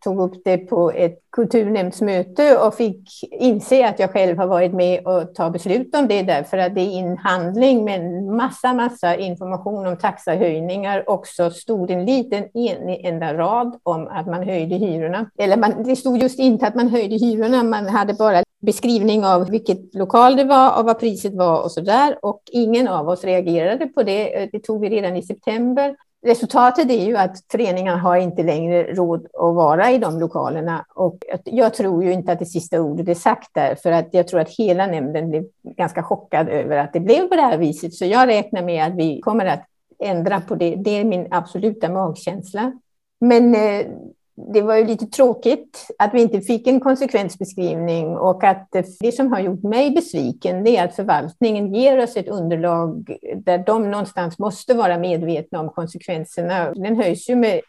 [0.04, 5.06] tog upp det på ett kulturnämndsmöte och fick inse att jag själv har varit med
[5.06, 9.86] och ta beslut om det därför att det är inhandling med en massa, massa information
[9.86, 11.10] om taxahöjningar.
[11.10, 15.30] Också stod en liten en enda rad om att man höjde hyrorna.
[15.38, 19.50] Eller man, det stod just inte att man höjde hyrorna, man hade bara beskrivning av
[19.50, 22.18] vilket lokal det var och vad priset var och så där.
[22.22, 24.48] Och ingen av oss reagerade på det.
[24.52, 29.24] Det tog vi redan i september resultatet är ju att föreningarna har inte längre råd
[29.24, 30.86] att vara i de lokalerna.
[30.94, 34.28] Och jag tror ju inte att det sista ordet är sagt där, för att jag
[34.28, 35.44] tror att hela nämnden blev
[35.76, 37.94] ganska chockad över att det blev på det här viset.
[37.94, 39.64] Så jag räknar med att vi kommer att
[39.98, 40.74] ändra på det.
[40.76, 42.72] Det är min absoluta magkänsla.
[43.20, 43.86] Men eh,
[44.36, 48.68] det var ju lite tråkigt att vi inte fick en konsekvensbeskrivning och att
[49.00, 53.58] det som har gjort mig besviken det är att förvaltningen ger oss ett underlag där
[53.58, 56.72] de någonstans måste vara medvetna om konsekvenserna.
[56.74, 57.60] Den höjs ju med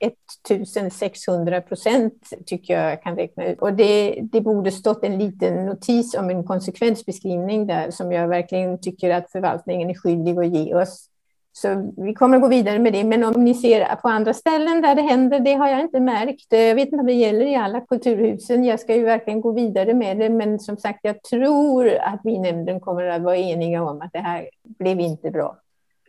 [0.49, 6.15] 1600 procent tycker jag kan räkna ut och det, det borde stått en liten notis
[6.15, 11.09] om en konsekvensbeskrivning där som jag verkligen tycker att förvaltningen är skyldig att ge oss.
[11.57, 13.03] Så vi kommer att gå vidare med det.
[13.03, 16.45] Men om ni ser på andra ställen där det händer, det har jag inte märkt.
[16.49, 18.63] Jag vet inte om det gäller i alla kulturhusen.
[18.63, 20.29] Jag ska ju verkligen gå vidare med det.
[20.29, 24.09] Men som sagt, jag tror att vi i nämnden kommer att vara eniga om att
[24.13, 25.57] det här blev inte bra.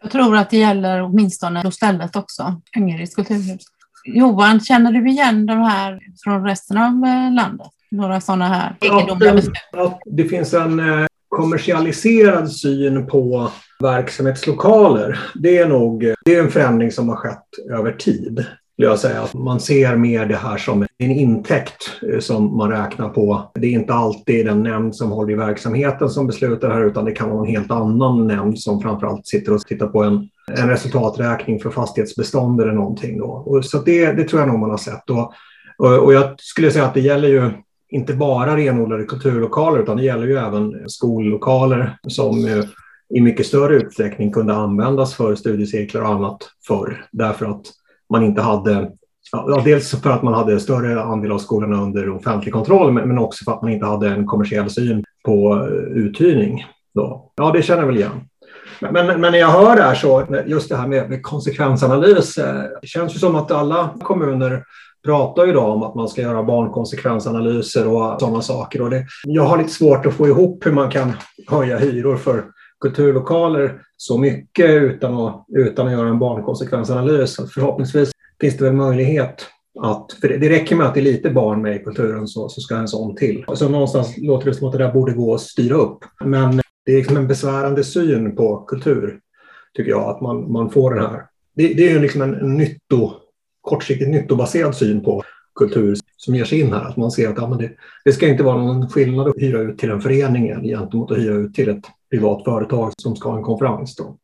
[0.03, 3.63] Jag tror att det gäller åtminstone på stället också, Angereds kulturhus.
[4.05, 7.69] Johan, känner du igen de här från resten av eh, landet?
[7.91, 9.57] Några sådana här egendomliga beslut?
[10.07, 15.19] Det finns en eh, kommersialiserad syn på verksamhetslokaler.
[15.35, 18.47] Det är nog det är en förändring som har skett över tid.
[18.79, 19.27] Jag säga.
[19.35, 23.51] Man ser mer det här som en intäkt eh, som man räknar på.
[23.55, 27.13] Det är inte alltid den nämnd som håller i verksamheten som beslutar här utan det
[27.13, 31.61] kan vara en helt annan nämnd som framförallt sitter och tittar på en, en resultaträkning
[31.61, 33.19] för fastighetsbestånd eller någonting.
[33.19, 33.27] Då.
[33.27, 35.11] Och så det, det tror jag nog man har sett.
[35.11, 35.33] Och,
[35.79, 37.51] och, och jag skulle säga att det gäller ju
[37.89, 42.65] inte bara renodlade kulturlokaler utan det gäller ju även skollokaler som eh,
[43.15, 47.63] i mycket större utsträckning kunde användas för studiecirklar och annat förr därför att
[48.11, 48.91] man inte hade
[49.33, 53.45] Ja, dels för att man hade större andel av skolorna under offentlig kontroll men också
[53.45, 56.65] för att man inte hade en kommersiell syn på eh, uthyrning.
[56.95, 57.33] Då.
[57.37, 58.21] Ja, det känner jag väl igen.
[58.81, 62.63] Men, men, när jag hör det här så, just det här med, med konsekvensanalys, eh,
[62.81, 64.65] det känns ju som att alla kommuner
[65.05, 68.83] pratar idag om att man ska göra barnkonsekvensanalyser och sådana saker.
[68.83, 71.13] Och det, jag har lite svårt att få ihop hur man kan
[71.49, 72.45] höja hyror för
[72.81, 77.37] kulturlokaler så mycket utan att, utan att göra en barnkonsekvensanalys.
[77.55, 78.11] Förhoppningsvis
[78.41, 79.47] finns det väl möjlighet
[79.81, 82.49] att, för det, det räcker med att det är lite barn med i kulturen så,
[82.49, 83.45] så ska en sån till.
[83.55, 85.99] Så någonstans låter det som att det där borde gå att styra upp.
[86.25, 89.21] Men det är liksom en besvärande syn på kultur,
[89.77, 91.23] tycker jag, att man, man får den här.
[91.55, 93.13] Det, det är ju liksom en, en nytto,
[93.61, 95.23] kortsiktigt nyttobaserad syn på
[95.57, 96.85] kultur som ger sig in här.
[96.85, 97.71] Att man ser att ja, men det,
[98.05, 101.35] det ska inte vara någon skillnad att hyra ut till en förening gentemot att hyra
[101.35, 103.97] ut till ett privat företag som ska ha en konferens.
[103.97, 104.17] Då.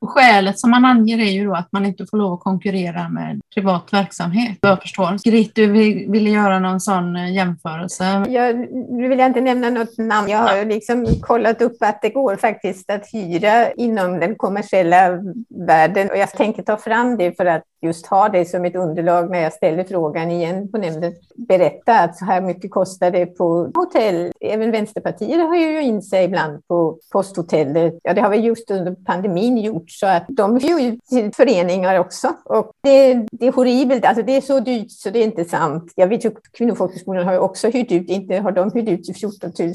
[0.00, 3.08] Och skälet som man anger är ju då att man inte får lov att konkurrera
[3.08, 5.30] med privat verksamhet, jag förstår.
[5.30, 5.66] Grit, du
[6.10, 8.24] ville göra någon sån eh, jämförelse?
[8.28, 8.56] Jag,
[8.90, 10.28] nu vill jag inte nämna något namn.
[10.28, 15.18] Jag har liksom kollat upp att det går faktiskt att hyra inom den kommersiella
[15.66, 19.30] världen och jag tänker ta fram det för att just ha det som ett underlag
[19.30, 21.12] när jag ställer frågan igen på nämnden.
[21.34, 24.32] Berätta att så här mycket kostar det på hotell.
[24.40, 27.98] Även Vänsterpartiet har ju in sig ibland på posthotellet.
[28.02, 31.98] Ja, det har vi just under pandemin gjort så att de hyr ut till föreningar
[31.98, 32.32] också.
[32.44, 35.92] Och det, det, är horribelt, alltså det är så dyrt så det är inte sant.
[35.94, 39.04] Jag vet ju att Kvinnofolkhögskolan har ju också hyrt ut, inte har de hyrt ut
[39.04, 39.74] till 14 000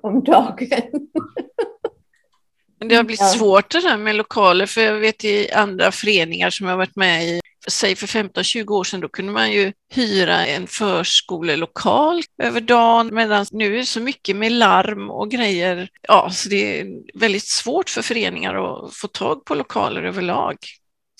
[0.00, 0.68] om dagen.
[2.78, 6.66] Det har blivit svårt det där med lokaler, för jag vet i andra föreningar som
[6.66, 10.46] jag har varit med i, säg för 15-20 år sedan, då kunde man ju hyra
[10.46, 15.88] en förskolelokal över dagen, medan nu är det så mycket med larm och grejer.
[16.02, 16.86] Ja, så det är
[17.20, 20.56] väldigt svårt för föreningar att få tag på lokaler överlag.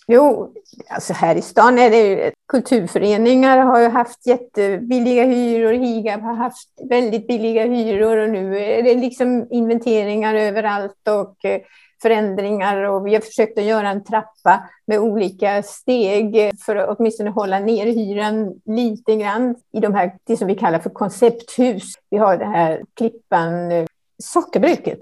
[0.08, 0.52] Jo,
[0.88, 6.34] alltså här i stan är det ju, kulturföreningar har ju haft jättebilliga hyror, Higab har
[6.34, 11.60] haft väldigt billiga hyror och nu är det liksom inventeringar överallt och eh,
[12.02, 17.30] förändringar och vi har försökt att göra en trappa med olika steg för att åtminstone
[17.30, 21.92] hålla ner hyran lite grann i de här, det som vi kallar för koncepthus.
[22.10, 23.86] Vi har det här Klippan, eh,
[24.22, 24.98] sockerbruket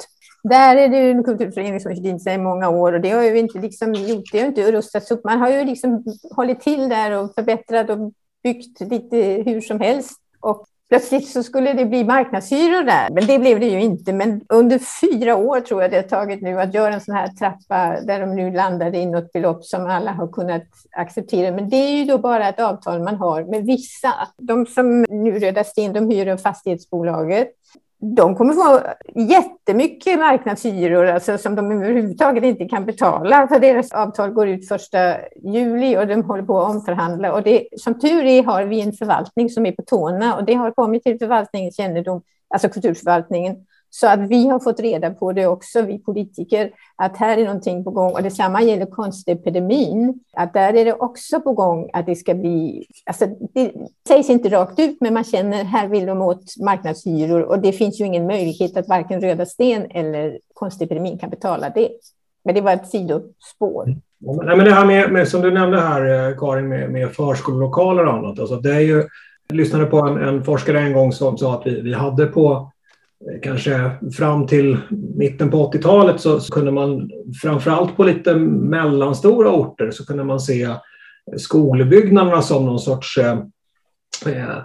[0.49, 3.23] där är det en kulturförening som har hyrt sig i många år och det har
[3.23, 5.25] ju inte liksom gjort, det har inte rustats upp.
[5.25, 6.05] Man har ju liksom
[6.37, 10.21] hållit till där och förbättrat och byggt lite hur som helst.
[10.41, 14.13] Och plötsligt så skulle det bli marknadshyror där, men det blev det ju inte.
[14.13, 17.29] Men under fyra år tror jag det har tagit nu att göra en sån här
[17.29, 20.65] trappa där de nu landade i något belopp som alla har kunnat
[20.97, 21.55] acceptera.
[21.55, 24.15] Men det är ju då bara ett avtal man har med vissa.
[24.39, 27.49] De som nu Röda Sten, de hyr av fastighetsbolaget
[28.05, 28.81] de kommer få
[29.21, 35.17] jättemycket marknadshyror alltså, som de överhuvudtaget inte kan betala för deras avtal går ut första
[35.37, 37.33] juli och de håller på att omförhandla.
[37.33, 40.55] Och det, som tur är har vi en förvaltning som är på tårna och det
[40.55, 42.23] har kommit till förvaltningens kännedom,
[42.55, 43.57] alltså kulturförvaltningen,
[43.97, 47.85] så att vi har fått reda på det också, vi politiker, att här är någonting
[47.85, 48.13] på gång.
[48.13, 52.87] Och detsamma gäller konstepidemin, att där är det också på gång att det ska bli...
[53.07, 53.73] Alltså det
[54.09, 58.01] sägs inte rakt ut, men man känner här vill de åt marknadshyror och det finns
[58.01, 61.89] ju ingen möjlighet att varken Röda Sten eller konstepidemin kan betala det.
[62.45, 63.87] Men det var ett sidospår.
[64.19, 68.07] Nej, men det här med, med, som du nämnde här, eh, Karin, med, med förskolelokaler
[68.07, 68.39] och annat.
[68.39, 69.05] Alltså det är ju,
[69.49, 72.71] jag lyssnade på en, en forskare en gång som sa att vi, vi hade på
[73.43, 74.79] kanske fram till
[75.17, 77.11] mitten på 80-talet så, så, kunde man
[77.43, 80.69] framförallt på lite mellanstora orter så kunde man se
[81.37, 83.39] skolbyggnaderna som någon sorts eh,
[84.27, 84.59] eh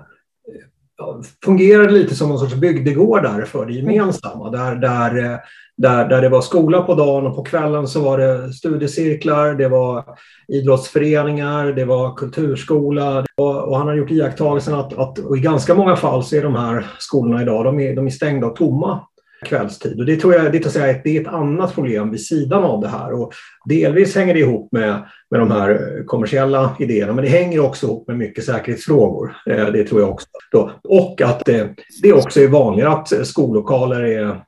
[1.46, 4.50] fungerade lite som någon sorts bygdegårdar för det gemensamma.
[4.50, 5.40] Där, där, eh,
[5.80, 9.68] där, där det var skola på dagen och på kvällen så var det studiecirklar, det
[9.68, 10.04] var
[10.48, 13.26] idrottsföreningar, det var kulturskola.
[13.38, 16.86] Och, han har gjort iakttagelsen att, att i ganska många fall så är de här
[16.98, 19.02] skolorna idag de är, de är stängda och tomma
[19.46, 20.00] kvällstid.
[20.00, 22.82] Och det tror jag det är, säga, det är ett annat problem vid sidan av
[22.82, 23.14] det här.
[23.14, 23.34] Och
[23.66, 28.08] delvis hänger det ihop med, med de här kommersiella idéerna, men det hänger också ihop
[28.08, 29.36] med mycket säkerhetsfrågor.
[29.50, 30.28] Eh, det tror jag också.
[30.52, 30.72] Då.
[30.84, 31.70] Och att det,
[32.02, 34.42] det också är vanligare att skollokaler är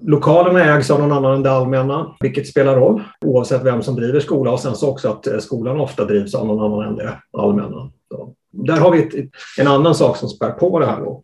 [0.00, 4.20] Lokalerna ägs av någon annan än det allmänna, vilket spelar roll oavsett vem som driver
[4.20, 7.18] skola och sen så också att eh, skolan ofta drivs av någon annan än det
[7.38, 7.90] allmänna.
[8.08, 11.00] Så där har vi ett, en annan sak som spär på det här.
[11.00, 11.22] Då.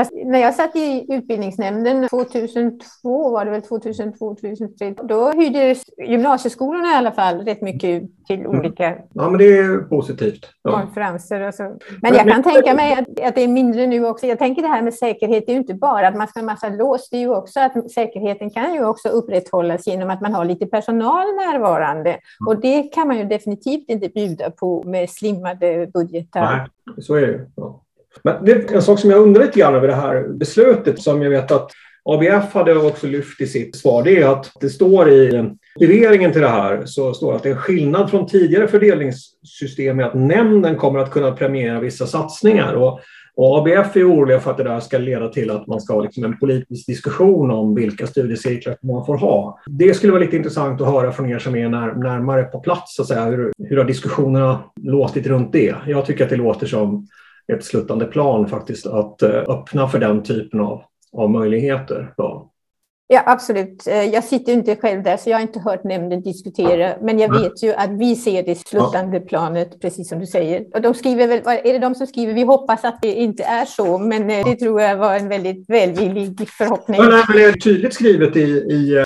[0.00, 5.76] Fast när jag satt i utbildningsnämnden 2002, var det väl 2002, 2003, då hyrde
[6.08, 8.58] gymnasieskolorna i alla fall rätt mycket till Mm.
[8.58, 10.46] olika Ja, men det är positivt.
[10.62, 10.80] Ja.
[10.80, 11.76] konferenser och så.
[12.02, 14.26] Men jag kan tänka mig att, att det är mindre nu också.
[14.26, 16.46] Jag tänker det här med säkerhet, det är ju inte bara att man ska ha
[16.46, 20.34] massa lås, det är ju också att säkerheten kan ju också upprätthållas genom att man
[20.34, 22.18] har lite personal närvarande.
[22.46, 26.68] Och det kan man ju definitivt inte bjuda på med slimmade budgetar.
[26.86, 27.46] Nej, så är det.
[27.56, 27.82] Ja.
[28.24, 31.22] Men det är en sak som jag undrar lite grann över det här beslutet som
[31.22, 31.70] jag vet att
[32.04, 34.02] ABF hade också lyft i sitt svar.
[34.02, 37.48] Det är att det står i motiveringen till det här så står det att det
[37.48, 42.74] är en skillnad från tidigare fördelningssystem är att nämnden kommer att kunna premiera vissa satsningar.
[42.74, 43.00] Och,
[43.34, 46.02] och ABF är oroliga för att det där ska leda till att man ska ha
[46.02, 49.58] liksom en politisk diskussion om vilka studiecirklar man får ha.
[49.66, 52.96] Det skulle vara lite intressant att höra från er som är när, närmare på plats,
[52.96, 53.24] så att säga.
[53.24, 55.74] Hur, hur har diskussionerna låtit runt det?
[55.86, 57.06] Jag tycker att det låter som
[57.54, 60.82] ett sluttande plan faktiskt att eh, öppna för den typen av,
[61.12, 62.14] av möjligheter.
[62.16, 62.46] Ja.
[63.12, 63.86] Ja, absolut.
[63.86, 66.94] Eh, Jag sitter inte själv där, så jag har inte hört nämnden diskutera.
[67.00, 70.64] Men jag vet ju att vi ser det slutande planet, precis som du säger.
[70.74, 73.64] Och de skriver väl, är det de som skriver, vi hoppas att det inte är
[73.64, 77.00] så, men eh, det tror jag var en väldigt välvillig förhoppning.
[77.00, 79.04] Ja, nej, men det är tydligt skrivet i, i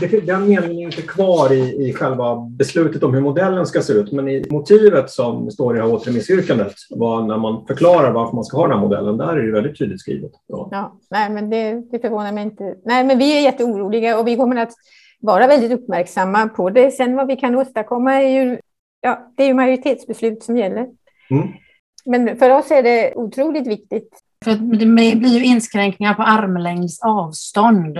[0.00, 3.92] det, den meningen är inte kvar i, i själva beslutet om hur modellen ska se
[3.92, 8.34] ut, men i motivet som står i det här återremissyrkandet, var när man förklarar varför
[8.34, 10.32] man ska ha den här modellen, där är det väldigt tydligt skrivet.
[10.46, 10.68] Ja.
[10.70, 12.74] Ja, nej, men det, det förvånar mig inte.
[12.84, 14.72] Nej, men vi är jätteoroliga och vi kommer att
[15.20, 16.90] vara väldigt uppmärksamma på det.
[16.90, 18.58] Sen vad vi kan åstadkomma är ju,
[19.00, 20.86] ja, det är ju majoritetsbeslut som gäller.
[21.30, 21.48] Mm.
[22.04, 24.08] Men för oss är det otroligt viktigt.
[24.44, 27.98] För att det blir ju inskränkningar på armlängds avstånd.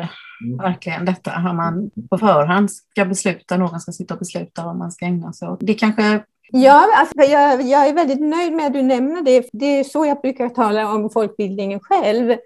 [0.59, 4.92] Verkligen detta, har man på förhand ska besluta, någon ska sitta och besluta vad man
[4.92, 5.59] ska ägna sig åt.
[5.62, 6.22] Det kanske
[6.53, 9.48] Ja, alltså jag, jag är väldigt nöjd med att du nämner det.
[9.53, 12.37] Det är så jag brukar tala om folkbildningen själv.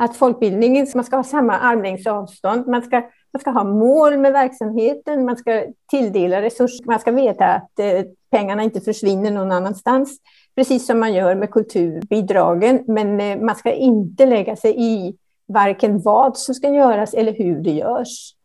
[0.00, 2.66] Att folkbildningen, man ska ha samma armlängds avstånd.
[2.66, 2.96] Man ska,
[3.32, 8.02] man ska ha mål med verksamheten, man ska tilldela resurser, man ska veta att eh,
[8.30, 10.18] pengarna inte försvinner någon annanstans.
[10.56, 12.84] Precis som man gör med kulturbidragen.
[12.86, 15.16] Men eh, man ska inte lägga sig i
[15.48, 18.36] varken vad som ska göras eller hur det görs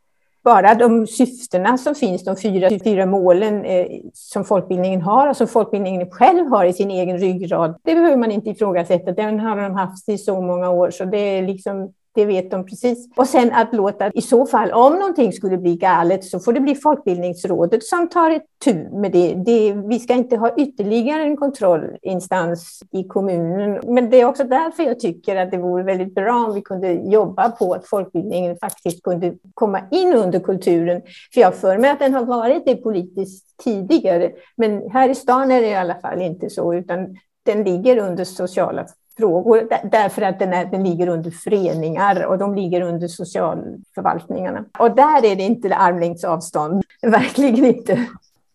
[0.43, 5.47] bara de syftena som finns, de fyra, fyra målen eh, som folkbildningen har och som
[5.47, 9.11] folkbildningen själv har i sin egen ryggrad, det behöver man inte ifrågasätta.
[9.11, 12.65] Den har de haft i så många år, så det är liksom det vet de
[12.65, 13.09] precis.
[13.15, 16.59] Och sen att låta, i så fall, om någonting skulle bli galet så får det
[16.59, 19.33] bli Folkbildningsrådet som tar ett tur med det.
[19.33, 19.73] det.
[19.73, 23.79] Vi ska inte ha ytterligare en kontrollinstans i kommunen.
[23.87, 26.91] Men det är också därför jag tycker att det vore väldigt bra om vi kunde
[26.91, 31.01] jobba på att folkbildningen faktiskt kunde komma in under kulturen.
[31.33, 34.31] För jag har för mig att den har varit det politiskt tidigare.
[34.57, 38.23] Men här i stan är det i alla fall inte så, utan den ligger under
[38.23, 38.85] sociala
[39.17, 44.65] frågor därför att den, är, den ligger under föreningar och de ligger under socialförvaltningarna.
[44.79, 48.07] Och där är det inte armlängds avstånd, verkligen inte.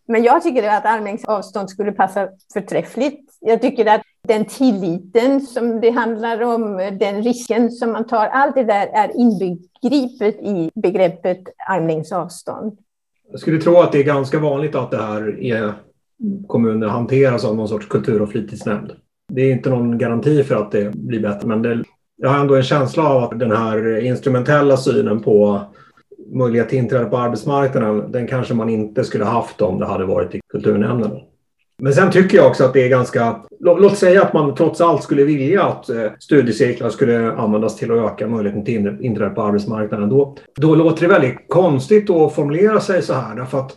[0.07, 3.37] Men jag tycker att armlängds avstånd skulle passa förträffligt.
[3.39, 8.55] Jag tycker att den tilliten som det handlar om, den risken som man tar, allt
[8.55, 12.77] det där är inbegripet i begreppet armlängds avstånd.
[13.31, 15.73] Jag skulle tro att det är ganska vanligt att det här är
[16.47, 18.91] kommuner hanteras av någon sorts kultur och fritidsnämnd.
[19.33, 21.83] Det är inte någon garanti för att det blir bättre, men det,
[22.17, 25.61] jag har ändå en känsla av att den här instrumentella synen på
[26.33, 30.35] möjlighet till inträde på arbetsmarknaden, den kanske man inte skulle haft om det hade varit
[30.35, 31.11] i kulturnämnden.
[31.81, 33.41] Men sen tycker jag också att det är ganska...
[33.59, 38.11] Låt, säga att man trots allt skulle vilja att eh, studiecirklar skulle användas till att
[38.11, 40.09] öka möjligheten till inträde på arbetsmarknaden.
[40.09, 43.75] Då, då låter det väldigt konstigt att formulera sig så här, därför att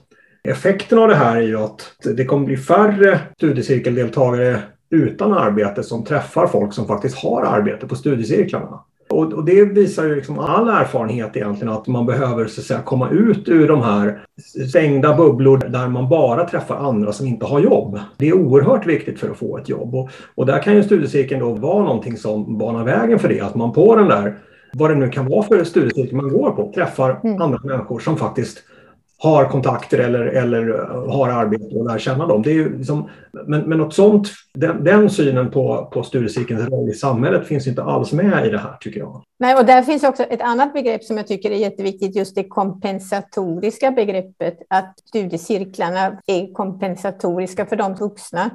[0.48, 6.04] effekten av det här är ju att det kommer bli färre studiecirkeldeltagare utan arbete som
[6.04, 8.80] träffar folk som faktiskt har arbete på studiecirklarna.
[9.10, 12.80] Och, och det visar ju liksom all erfarenhet egentligen att man behöver så att säga,
[12.80, 14.24] komma ut ur de här
[14.68, 17.98] stängda bubblor där man bara träffar andra som inte har jobb.
[18.16, 21.40] Det är oerhört viktigt för att få ett jobb och, och där kan ju studiecirkeln
[21.40, 23.40] då vara någonting som banar vägen för det.
[23.40, 24.38] Att man på den där,
[24.72, 27.42] vad det nu kan vara för studiecirkel man går på, träffar Mm.
[27.42, 28.58] andra människor som faktiskt
[29.22, 32.42] har kontakter eller, eller eh, har arbete och lär känna dem.
[32.42, 33.08] Det är ju liksom,
[33.46, 37.82] men, men något sånt, den, den synen på, på studiecirkelns roll i samhället finns inte
[37.82, 39.22] alls med i det här tycker jag.
[39.38, 42.48] Nej, och där finns också ett annat begrepp som jag tycker är jätteviktigt, just det
[42.48, 48.50] kompensatoriska begreppet, att studiecirklarna är kompensatoriska för de vuxna.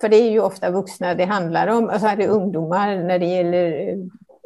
[0.00, 3.18] För det är ju ofta vuxna det handlar om, och så är det ungdomar när
[3.18, 3.96] det gäller eh,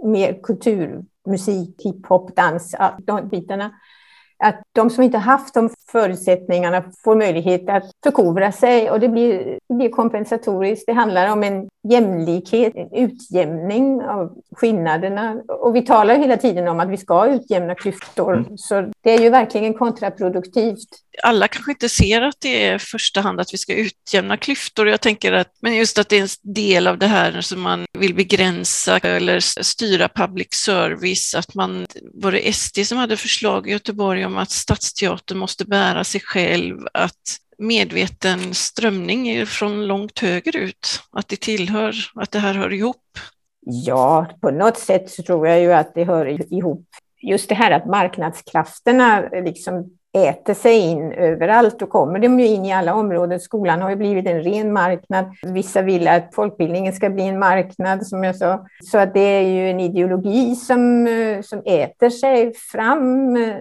[0.09, 2.75] mer kultur, musik, hiphop, dans,
[3.07, 3.71] de bitarna
[4.41, 9.59] att de som inte haft de förutsättningarna får möjlighet att förkovra sig och det blir,
[9.69, 10.87] det blir kompensatoriskt.
[10.87, 15.37] Det handlar om en jämlikhet, en utjämning av skillnaderna.
[15.49, 18.59] Och vi talar hela tiden om att vi ska utjämna klyftor, mm.
[18.59, 20.89] så det är ju verkligen kontraproduktivt.
[21.23, 24.89] Alla kanske inte ser att det är i första hand att vi ska utjämna klyftor.
[24.89, 27.85] Jag tänker att, men just att det är en del av det här som man
[27.99, 33.71] vill begränsa eller styra public service, att man, var det SD som hade förslag i
[33.71, 41.03] Göteborg om att Stadsteatern måste bära sig själv, att medveten strömning är från långt högerut,
[41.13, 43.19] att det tillhör, att det här hör ihop?
[43.61, 46.87] Ja, på något sätt så tror jag ju att det hör ihop.
[47.23, 51.79] Just det här att marknadskrafterna liksom äter sig in överallt.
[51.79, 53.41] Då kommer de ju in i alla områden.
[53.41, 55.25] Skolan har ju blivit en ren marknad.
[55.43, 58.67] Vissa vill att folkbildningen ska bli en marknad, som jag sa.
[58.85, 63.57] Så att det är ju en ideologi som, eh, som äter sig fram eh,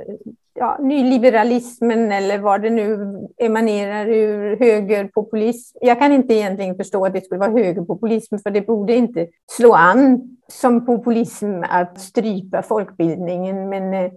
[0.60, 2.98] ja, nyliberalismen eller vad det nu
[3.38, 5.78] emanerar ur högerpopulism.
[5.82, 9.74] Jag kan inte egentligen förstå att det skulle vara högerpopulism, för det borde inte slå
[9.74, 13.70] an som populism att strypa folkbildningen.
[13.70, 14.12] Men eh,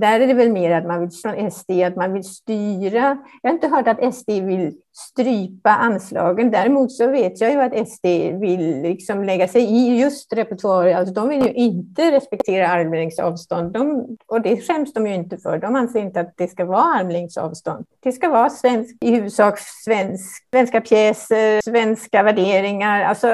[0.00, 3.18] där är det väl mer att man vill från SD att man vill styra.
[3.42, 6.50] Jag har inte hört att SD vill strypa anslagen.
[6.50, 8.06] Däremot så vet jag ju att SD
[8.40, 10.86] vill liksom lägga sig i just repertoar.
[10.86, 13.72] Alltså de vill ju inte respektera armlängds avstånd.
[13.72, 15.58] De, och det skäms de ju inte för.
[15.58, 17.86] De anser inte att det ska vara armlängds avstånd.
[18.00, 23.02] Det ska vara svensk, i huvudsak svensk, svenska pjäser, svenska värderingar.
[23.02, 23.26] Alltså,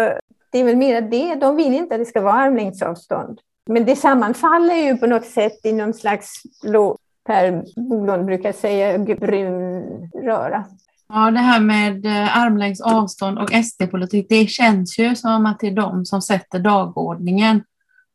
[0.53, 1.35] det är väl mer det.
[1.35, 3.41] De vill inte att det ska vara armlängds avstånd.
[3.67, 8.99] Men det sammanfaller ju på något sätt i någon slags blå, Per Bolund brukar säga,
[8.99, 9.83] brun
[10.25, 10.65] röra.
[11.09, 15.67] Ja, det här med eh, armlängds avstånd och SD-politik, det känns ju som att det
[15.67, 17.63] är de som sätter dagordningen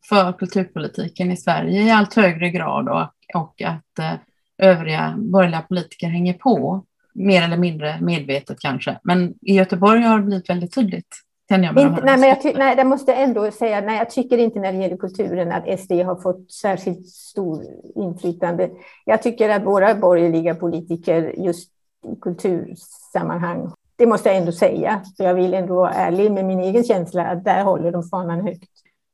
[0.10, 4.14] för kulturpolitiken i Sverige i allt högre grad och, och att eh,
[4.58, 9.00] övriga borgerliga politiker hänger på, mer eller mindre medvetet kanske.
[9.04, 11.16] Men i Göteborg har det blivit väldigt tydligt.
[11.56, 14.78] Inte, nej, men jag, nej, jag måste ändå säga, nej, jag tycker inte när det
[14.78, 17.64] gäller kulturen att SD har fått särskilt stor
[17.96, 18.70] inflytande.
[19.06, 21.70] Jag tycker att våra borgerliga politiker just
[22.08, 26.60] i kultursammanhang, det måste jag ändå säga, för jag vill ändå vara ärlig med min
[26.60, 28.70] egen känsla, att där håller de fanan högt.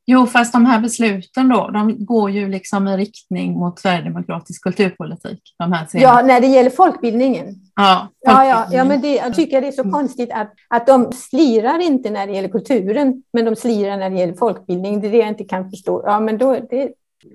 [0.07, 5.39] Jo, fast de här besluten då, de går ju liksom i riktning mot sverigedemokratisk kulturpolitik.
[5.59, 7.45] De här ja, när det gäller folkbildningen.
[7.75, 9.93] Ja, ja, ja, ja, men det, jag tycker det är så mm.
[9.93, 14.19] konstigt att, att de slirar inte när det gäller kulturen, men de slirar när det
[14.19, 15.01] gäller folkbildning.
[15.01, 16.03] Det är det jag inte kan förstå.
[16.05, 16.91] Ja, men då, det...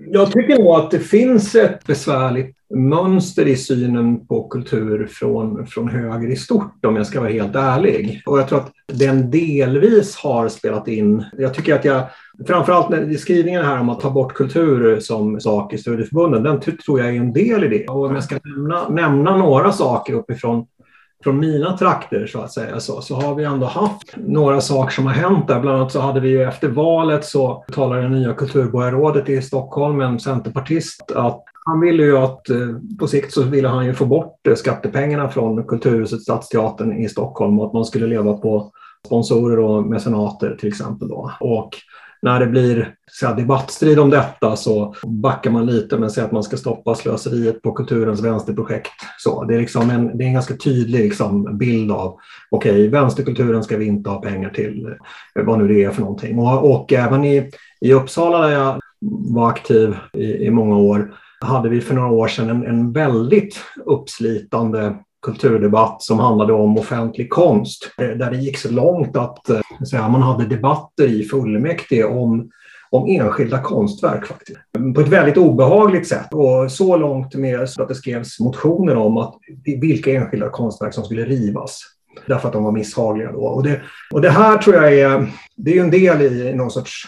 [0.07, 5.89] Jag tycker nog att det finns ett besvärligt mönster i synen på kultur från, från
[5.89, 8.21] höger i stort, om jag ska vara helt ärlig.
[8.25, 11.25] Och jag tror att den delvis har spelat in.
[11.37, 12.03] Jag tycker att jag,
[12.47, 16.99] framförallt i skrivningen här om att ta bort kultur som sak i studieförbunden, den tror
[16.99, 17.87] jag är en del i det.
[17.87, 20.65] Och om jag ska nämna, nämna några saker uppifrån
[21.23, 25.05] från mina trakter så att säga så, så har vi ändå haft några saker som
[25.05, 25.59] har hänt där.
[25.59, 30.01] Bland annat så hade vi ju efter valet så talade det nya kulturborgarrådet i Stockholm,
[30.01, 32.57] en centerpartist, att han ville ju att eh,
[32.99, 37.59] på sikt så ville han ju få bort eh, skattepengarna från Kulturhuset Stadsteatern i Stockholm
[37.59, 38.71] och att man skulle leva på
[39.05, 41.07] sponsorer och mecenater till exempel.
[41.07, 41.31] Då.
[41.39, 41.69] Och
[42.21, 46.31] när det blir så här, debattstrid om detta så backar man lite men säger att
[46.31, 48.91] man ska stoppa slöseriet på kulturens vänsterprojekt.
[49.17, 52.19] Så det, är liksom en, det är en ganska tydlig liksom bild av
[52.51, 54.95] okej, okay, vänsterkulturen ska vi inte ha pengar till,
[55.35, 56.39] vad nu det är för någonting.
[56.39, 57.51] Och, och även i,
[57.81, 58.79] i Uppsala där jag
[59.33, 63.63] var aktiv i, i många år hade vi för några år sedan en, en väldigt
[63.85, 67.91] uppslitande kulturdebatt som handlade om offentlig konst.
[67.97, 69.59] Eh, där det gick så långt att eh,
[69.89, 72.49] säga, man hade debatter i fullmäktige om,
[72.89, 74.25] om enskilda konstverk.
[74.25, 74.59] faktiskt.
[74.95, 76.33] På ett väldigt obehagligt sätt.
[76.33, 79.35] Och så långt med så att det skrevs motioner om att
[79.81, 81.81] vilka enskilda konstverk som skulle rivas.
[82.25, 83.31] Därför att de var misshagliga.
[83.31, 83.39] Då.
[83.39, 87.07] Och, det, och det här tror jag är, det är en del i någon sorts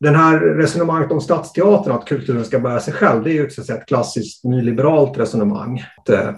[0.00, 3.70] den här resonemanget om Stadsteatern, att kulturen ska bära sig själv, det är ju ett,
[3.70, 5.84] ett klassiskt nyliberalt resonemang.
[5.96, 6.30] Att eh,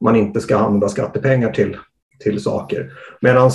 [0.00, 1.76] man inte ska använda skattepengar till,
[2.24, 2.92] till saker.
[3.20, 3.50] Medan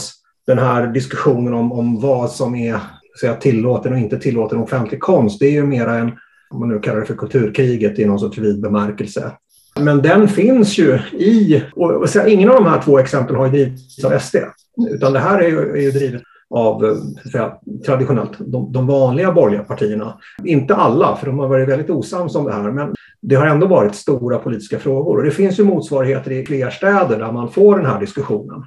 [0.47, 2.79] den här diskussionen om, om vad som är
[3.19, 6.11] säga, tillåten och inte tillåten offentlig konst, det är ju mera en,
[6.49, 9.31] om man nu kallar det för kulturkriget i någon sorts vid bemärkelse.
[9.79, 13.51] Men den finns ju i, och, och ingen av de här två exemplen har ju
[13.51, 14.35] drivits av SD,
[14.89, 16.21] utan det här är ju, är ju drivet
[16.51, 16.95] av eh,
[17.31, 17.53] säga,
[17.85, 20.17] traditionellt de, de, vanliga borgerliga partierna.
[20.43, 23.67] Inte alla, för de har varit väldigt osams om det här, men det har ändå
[23.67, 25.17] varit stora politiska frågor.
[25.17, 28.63] Och det finns ju motsvarigheter i fler städer där man får den här diskussionen.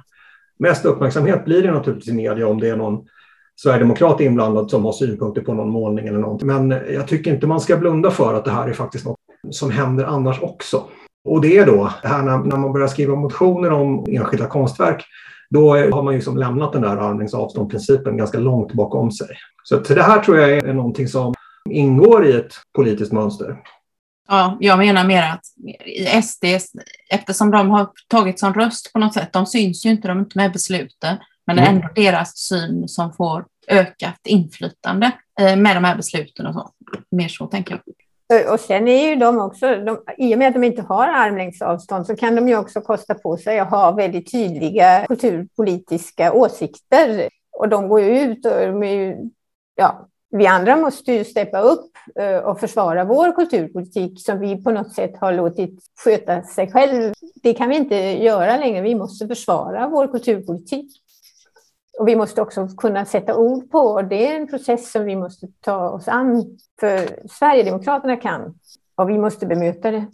[0.59, 3.05] Mest uppmärksamhet blir det naturligtvis i media om det är någon
[3.55, 6.47] sverigedemokrat inblandad som har synpunkter på någon målning eller någonting.
[6.47, 9.17] Men jag tycker inte man ska blunda för att det här är faktiskt något
[9.51, 10.83] som händer annars också.
[11.25, 15.05] Och det är då, det här när, när man börjar skriva motioner om enskilda konstverk,
[15.49, 19.27] då har man liksom lämnat den där armlängds avstånd-principen ganska långt bakom sig.
[19.63, 21.33] Så, det här tror jag är någonting som
[21.69, 23.57] ingår i ett politiskt mönster.
[24.27, 25.43] Ja, jag menar mer att
[25.85, 26.45] i SD,
[27.09, 30.21] eftersom de har tagit som röst på något sätt, de syns ju inte, de är
[30.21, 31.17] inte med besluten,
[31.47, 36.45] men det är ändå deras syn som får ökat inflytande eh, med de här besluten
[36.45, 36.71] och så.
[37.11, 37.81] Mer så tänker jag.
[38.33, 41.07] Eh, och sen är ju de också, de, i och med att de inte har
[41.07, 46.33] armlängds avstånd så kan de ju också kosta på sig att ha väldigt tydliga kulturpolitiska
[46.33, 47.29] åsikter.
[47.51, 49.29] Och de går ju ut och de är ju,
[49.75, 54.71] ja, vi andra måste ju steppa upp eh, och försvara vår kulturpolitik som vi på
[54.71, 57.13] något sätt har låtit sköta sig själv.
[57.43, 58.81] Det kan vi inte göra längre.
[58.81, 61.01] Vi måste försvara vår kulturpolitik.
[61.99, 65.15] Och vi måste också kunna sätta ord på, och det är en process som vi
[65.15, 66.57] måste ta oss an.
[66.79, 68.53] För Sverigedemokraterna kan,
[68.95, 70.07] och vi måste bemöta det.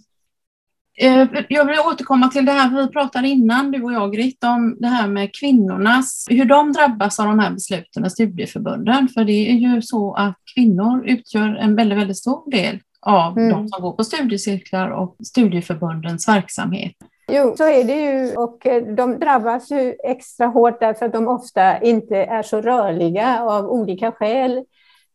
[0.97, 4.77] Eh, jag vill återkomma till det här vi pratade innan, du och jag Grit, om
[4.79, 9.07] det här med kvinnornas, hur de drabbas av de här besluten i studieförbunden.
[9.07, 13.49] För det är ju så att kvinnor utgör en väldigt, väldigt stor del av mm.
[13.49, 16.95] de som går på studiecirklar och studieförbundens verksamhet.
[17.33, 21.27] Jo, så är det ju och eh, de drabbas ju extra hårt därför att de
[21.27, 24.63] ofta inte är så rörliga av olika skäl.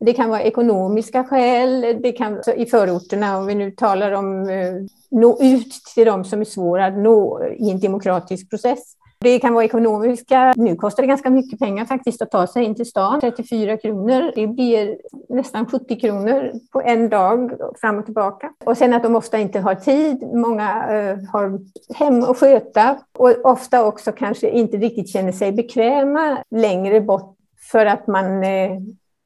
[0.01, 4.75] Det kan vara ekonomiska skäl, det kan i förorterna, om vi nu talar om eh,
[5.11, 8.97] nå ut till de som är svåra att nå i en demokratisk process.
[9.27, 10.55] Det kan vara ekonomiska.
[10.57, 13.20] Nu kostar det ganska mycket pengar faktiskt att ta sig in till stan.
[13.20, 14.33] 34 kronor.
[14.35, 14.99] Det blir
[15.29, 18.53] nästan 70 kronor på en dag fram och tillbaka.
[18.64, 20.22] Och sen att de ofta inte har tid.
[20.22, 21.61] Många uh, har
[21.95, 27.37] hem att sköta och ofta också kanske inte riktigt känner sig bekväma längre bort
[27.72, 28.81] för att man, uh,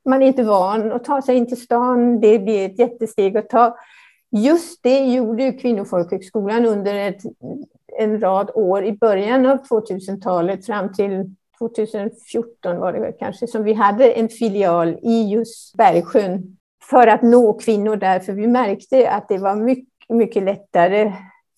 [0.09, 2.21] man är inte van att ta sig in till stan.
[2.21, 3.77] Det blir ett jättesteg att ta.
[4.33, 7.23] Just det gjorde Kvinnofolkhögskolan under ett,
[8.01, 13.73] en rad år i början av 2000-talet fram till 2014 var det kanske, som vi
[13.73, 16.57] hade en filial i just Bergsjön
[16.91, 21.13] för att nå kvinnor där, för vi märkte att det var mycket, mycket lättare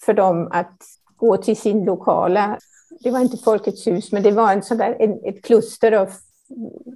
[0.04, 0.78] för dem att
[1.16, 2.58] gå till sin lokala,
[3.00, 6.08] det var inte Folkets hus, men det var en sådär, en, ett kluster av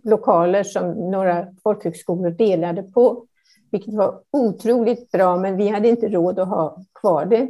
[0.05, 3.26] lokaler som några folkhögskolor delade på
[3.70, 7.49] vilket var otroligt bra, men vi hade inte råd att ha kvar det.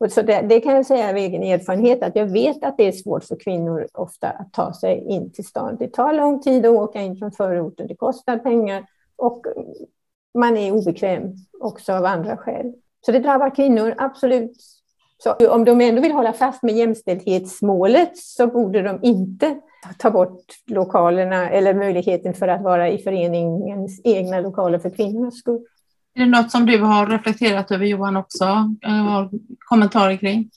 [0.00, 2.88] Och så det, det, kan jag säga av egen erfarenhet, att jag vet att det
[2.88, 5.76] är svårt för kvinnor ofta att ta sig in till stan.
[5.78, 8.86] Det tar lång tid att åka in från förorten, det kostar pengar
[9.16, 9.46] och
[10.38, 12.72] man är obekväm också av andra skäl.
[13.06, 14.56] Så det drabbar kvinnor, absolut.
[15.18, 19.60] Så om de ändå vill hålla fast med jämställdhetsmålet så borde de inte
[19.98, 25.64] ta bort lokalerna eller möjligheten för att vara i föreningens egna lokaler för kvinnornas skull.
[26.18, 28.44] Är det något som du har reflekterat över Johan också?
[28.82, 30.50] Har kommentarer kring?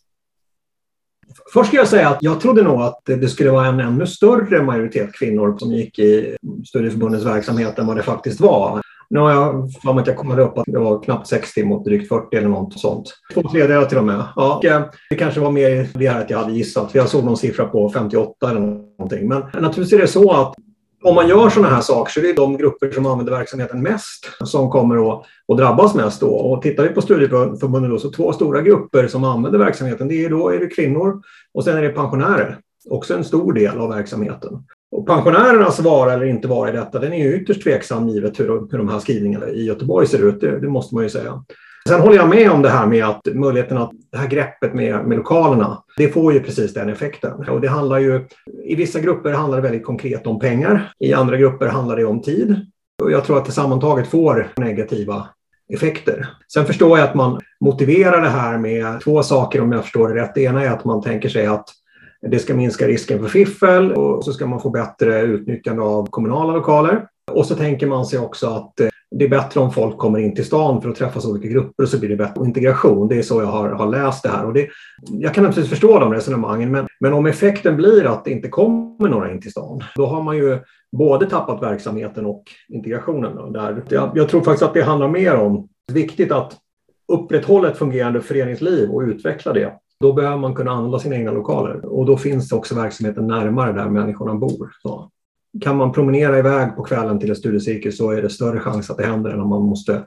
[1.53, 4.63] Först ska jag säga att jag trodde nog att det skulle vara en ännu större
[4.63, 6.35] majoritet kvinnor som gick i
[6.67, 8.81] studieförbundens verksamhet än vad det faktiskt var.
[9.09, 11.85] Nu har jag för mig att jag kommer upp att det var knappt 60 mot
[11.85, 13.13] drygt 40 eller något sånt.
[13.33, 14.23] Två tredjedelar till och med.
[14.35, 17.09] Ja, och eh, det kanske var mer det här att jag hade gissat, för jag
[17.09, 19.27] såg någon siffra på 58 eller någonting.
[19.27, 20.55] Men naturligtvis är det så att
[21.03, 24.29] om man gör sådana här saker så är det de grupper som använder verksamheten mest
[24.43, 26.21] som kommer att, att drabbas mest.
[26.21, 26.27] Då.
[26.27, 30.29] Och tittar vi på studieförbunden då, så två stora grupper som använder verksamheten, det är
[30.29, 31.21] då är det kvinnor
[31.53, 32.57] och sen är det pensionärer.
[32.89, 34.63] Också en stor del av verksamheten.
[34.91, 38.47] Och pensionärernas vara eller inte vara i detta, den är ju ytterst tveksam givet hur,
[38.71, 41.43] hur de här skrivningarna i Göteborg ser ut, det, det, måste man ju säga.
[41.87, 45.05] Sen håller jag med om det här med att möjligheten att det här greppet med,
[45.05, 47.49] med lokalerna, det får ju precis den effekten.
[47.49, 48.27] Och det handlar ju,
[48.63, 52.21] i vissa grupper handlar det väldigt konkret om pengar, i andra grupper handlar det om
[52.21, 52.65] tid.
[53.03, 55.27] Och jag tror att det sammantaget får negativa
[55.73, 56.27] effekter.
[56.53, 60.21] Sen förstår jag att man motiverar det här med två saker om jag förstår det
[60.21, 60.35] rätt.
[60.35, 61.69] Det ena är att man tänker sig att
[62.21, 66.53] det ska minska risken för fiffel och så ska man få bättre utnyttjande av kommunala
[66.53, 67.07] lokaler.
[67.31, 70.35] Och så tänker man sig också att eh, det är bättre om folk kommer in
[70.35, 73.07] till stan för att träffas olika grupper och så blir det bättre integration.
[73.07, 74.45] Det är så jag har, har läst det här.
[74.45, 74.67] Och det,
[75.11, 79.09] jag kan naturligtvis förstå de resonemangen, men, men om effekten blir att det inte kommer
[79.09, 80.59] några in till stan, då har man ju
[80.91, 83.53] både tappat verksamheten och integrationen.
[83.53, 86.57] Där jag, jag tror faktiskt att det handlar mer om viktigt att
[87.07, 89.73] upprätthålla ett fungerande föreningsliv och utveckla det.
[89.99, 93.89] Då behöver man kunna använda sina egna lokaler och då finns också verksamheten närmare där
[93.89, 94.71] människorna bor.
[94.81, 95.09] Så
[95.61, 98.97] kan man promenera iväg på kvällen till en studiecirkel så är det större chans att
[98.97, 100.03] det händer än om man måste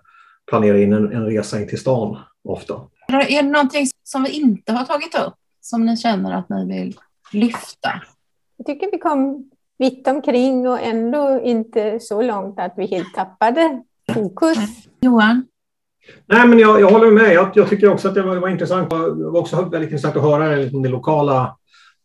[0.47, 2.75] planera in en, en resa in till stan ofta.
[3.09, 6.97] Är det någonting som vi inte har tagit upp som ni känner att ni vill
[7.33, 7.91] lyfta?
[8.57, 13.83] Jag tycker vi kom vitt omkring och ändå inte så långt att vi helt tappade
[14.15, 14.59] fokus.
[15.01, 15.47] Johan?
[16.27, 17.35] Nej, men jag, jag håller med.
[17.35, 18.91] Jag, jag tycker också att det var, var intressant.
[18.91, 21.57] Det var också väldigt intressant att höra liksom, det lokala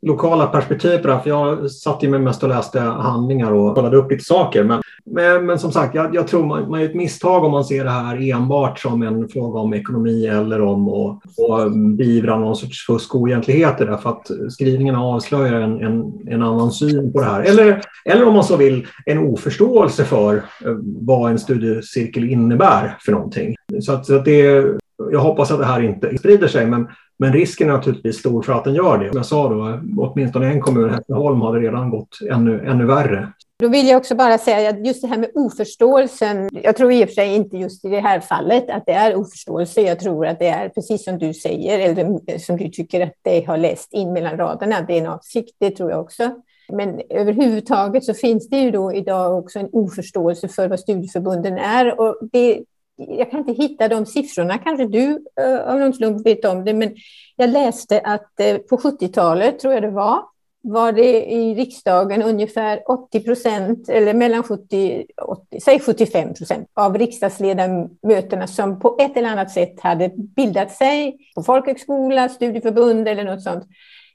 [0.01, 3.75] lokala perspektiv på det här, för jag satt ju mig mest och läste handlingar och
[3.75, 4.63] kollade upp lite saker.
[4.63, 7.65] Men, men, men som sagt, jag, jag tror man, man är ett misstag om man
[7.65, 12.55] ser det här enbart som en fråga om ekonomi eller om att, och beivra någon
[12.55, 17.25] sorts fusk och oegentligheter därför att skrivningarna avslöjar en, en, en, annan syn på det
[17.25, 17.41] här.
[17.41, 20.41] Eller, eller om man så vill, en oförståelse för eh,
[20.83, 23.55] vad en studiecirkel innebär för någonting.
[23.81, 24.65] Så att, så att det,
[25.11, 26.87] jag hoppas att det här inte sprider sig, men
[27.19, 29.09] men risken är naturligtvis stor för att den gör det.
[29.09, 33.33] Som jag sa då, åtminstone en kommun, Hässleholm, hade redan gått ännu, ännu värre.
[33.59, 37.03] Då vill jag också bara säga att just det här med oförståelsen, jag tror i
[37.03, 39.81] och för sig inte just i det här fallet att det är oförståelse.
[39.81, 43.47] Jag tror att det är precis som du säger, eller som du tycker att det
[43.47, 46.31] har läst in mellan raderna, det är en avsikt, det tror jag också.
[46.73, 51.99] Men överhuvudtaget så finns det ju då idag också en oförståelse för vad studieförbunden är.
[51.99, 52.63] Och det,
[53.07, 56.73] jag kan inte hitta de siffrorna, kanske du eh, av någon slump vet om det,
[56.73, 56.95] men
[57.35, 60.23] jag läste att eh, på 70-talet, tror jag det var,
[60.61, 66.97] var det i riksdagen ungefär 80 procent, eller mellan 70, 80, säg 75 procent av
[66.97, 73.43] riksdagsledamöterna som på ett eller annat sätt hade bildat sig på folkhögskola, studieförbund eller något
[73.43, 73.63] sånt.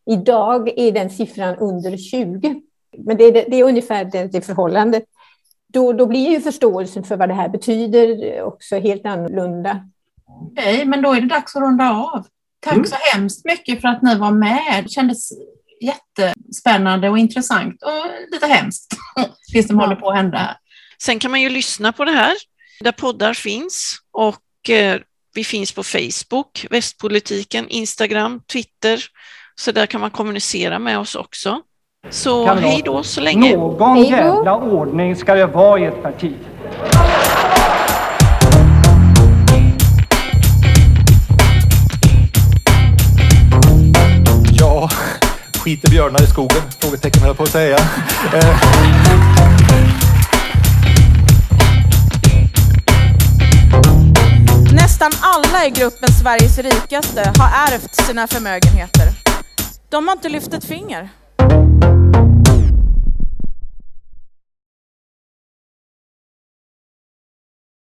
[0.06, 2.62] Idag är den siffran under 20.
[2.98, 5.04] Men det är, det är ungefär det, det förhållandet
[5.74, 9.88] då, då blir ju förståelsen för vad det här betyder också helt annorlunda.
[10.26, 12.26] Okej, okay, men då är det dags att runda av.
[12.60, 12.86] Tack mm.
[12.86, 14.84] så hemskt mycket för att ni var med.
[14.84, 15.30] Det kändes
[15.80, 18.96] jättespännande och intressant och lite hemskt,
[19.52, 19.84] det som ja.
[19.84, 20.56] håller på att hända här.
[21.02, 22.34] Sen kan man ju lyssna på det här
[22.80, 25.00] där poddar finns och eh,
[25.34, 29.04] vi finns på Facebook, Västpolitiken, Instagram, Twitter,
[29.54, 31.62] så där kan man kommunicera med oss också.
[32.10, 32.64] Så Kamrat.
[32.64, 33.56] hej då så länge.
[33.56, 36.32] Någon jävla ordning ska det vara i ett parti.
[44.60, 44.90] Ja,
[45.58, 46.62] skiter björnar i skogen?
[46.80, 47.76] Frågetecken höll jag på att säga.
[48.34, 48.56] Eh.
[54.72, 59.08] Nästan alla i gruppen Sveriges rikaste har ärvt sina förmögenheter.
[59.90, 61.08] De har inte lyft ett finger.
[61.46, 62.23] Thank you.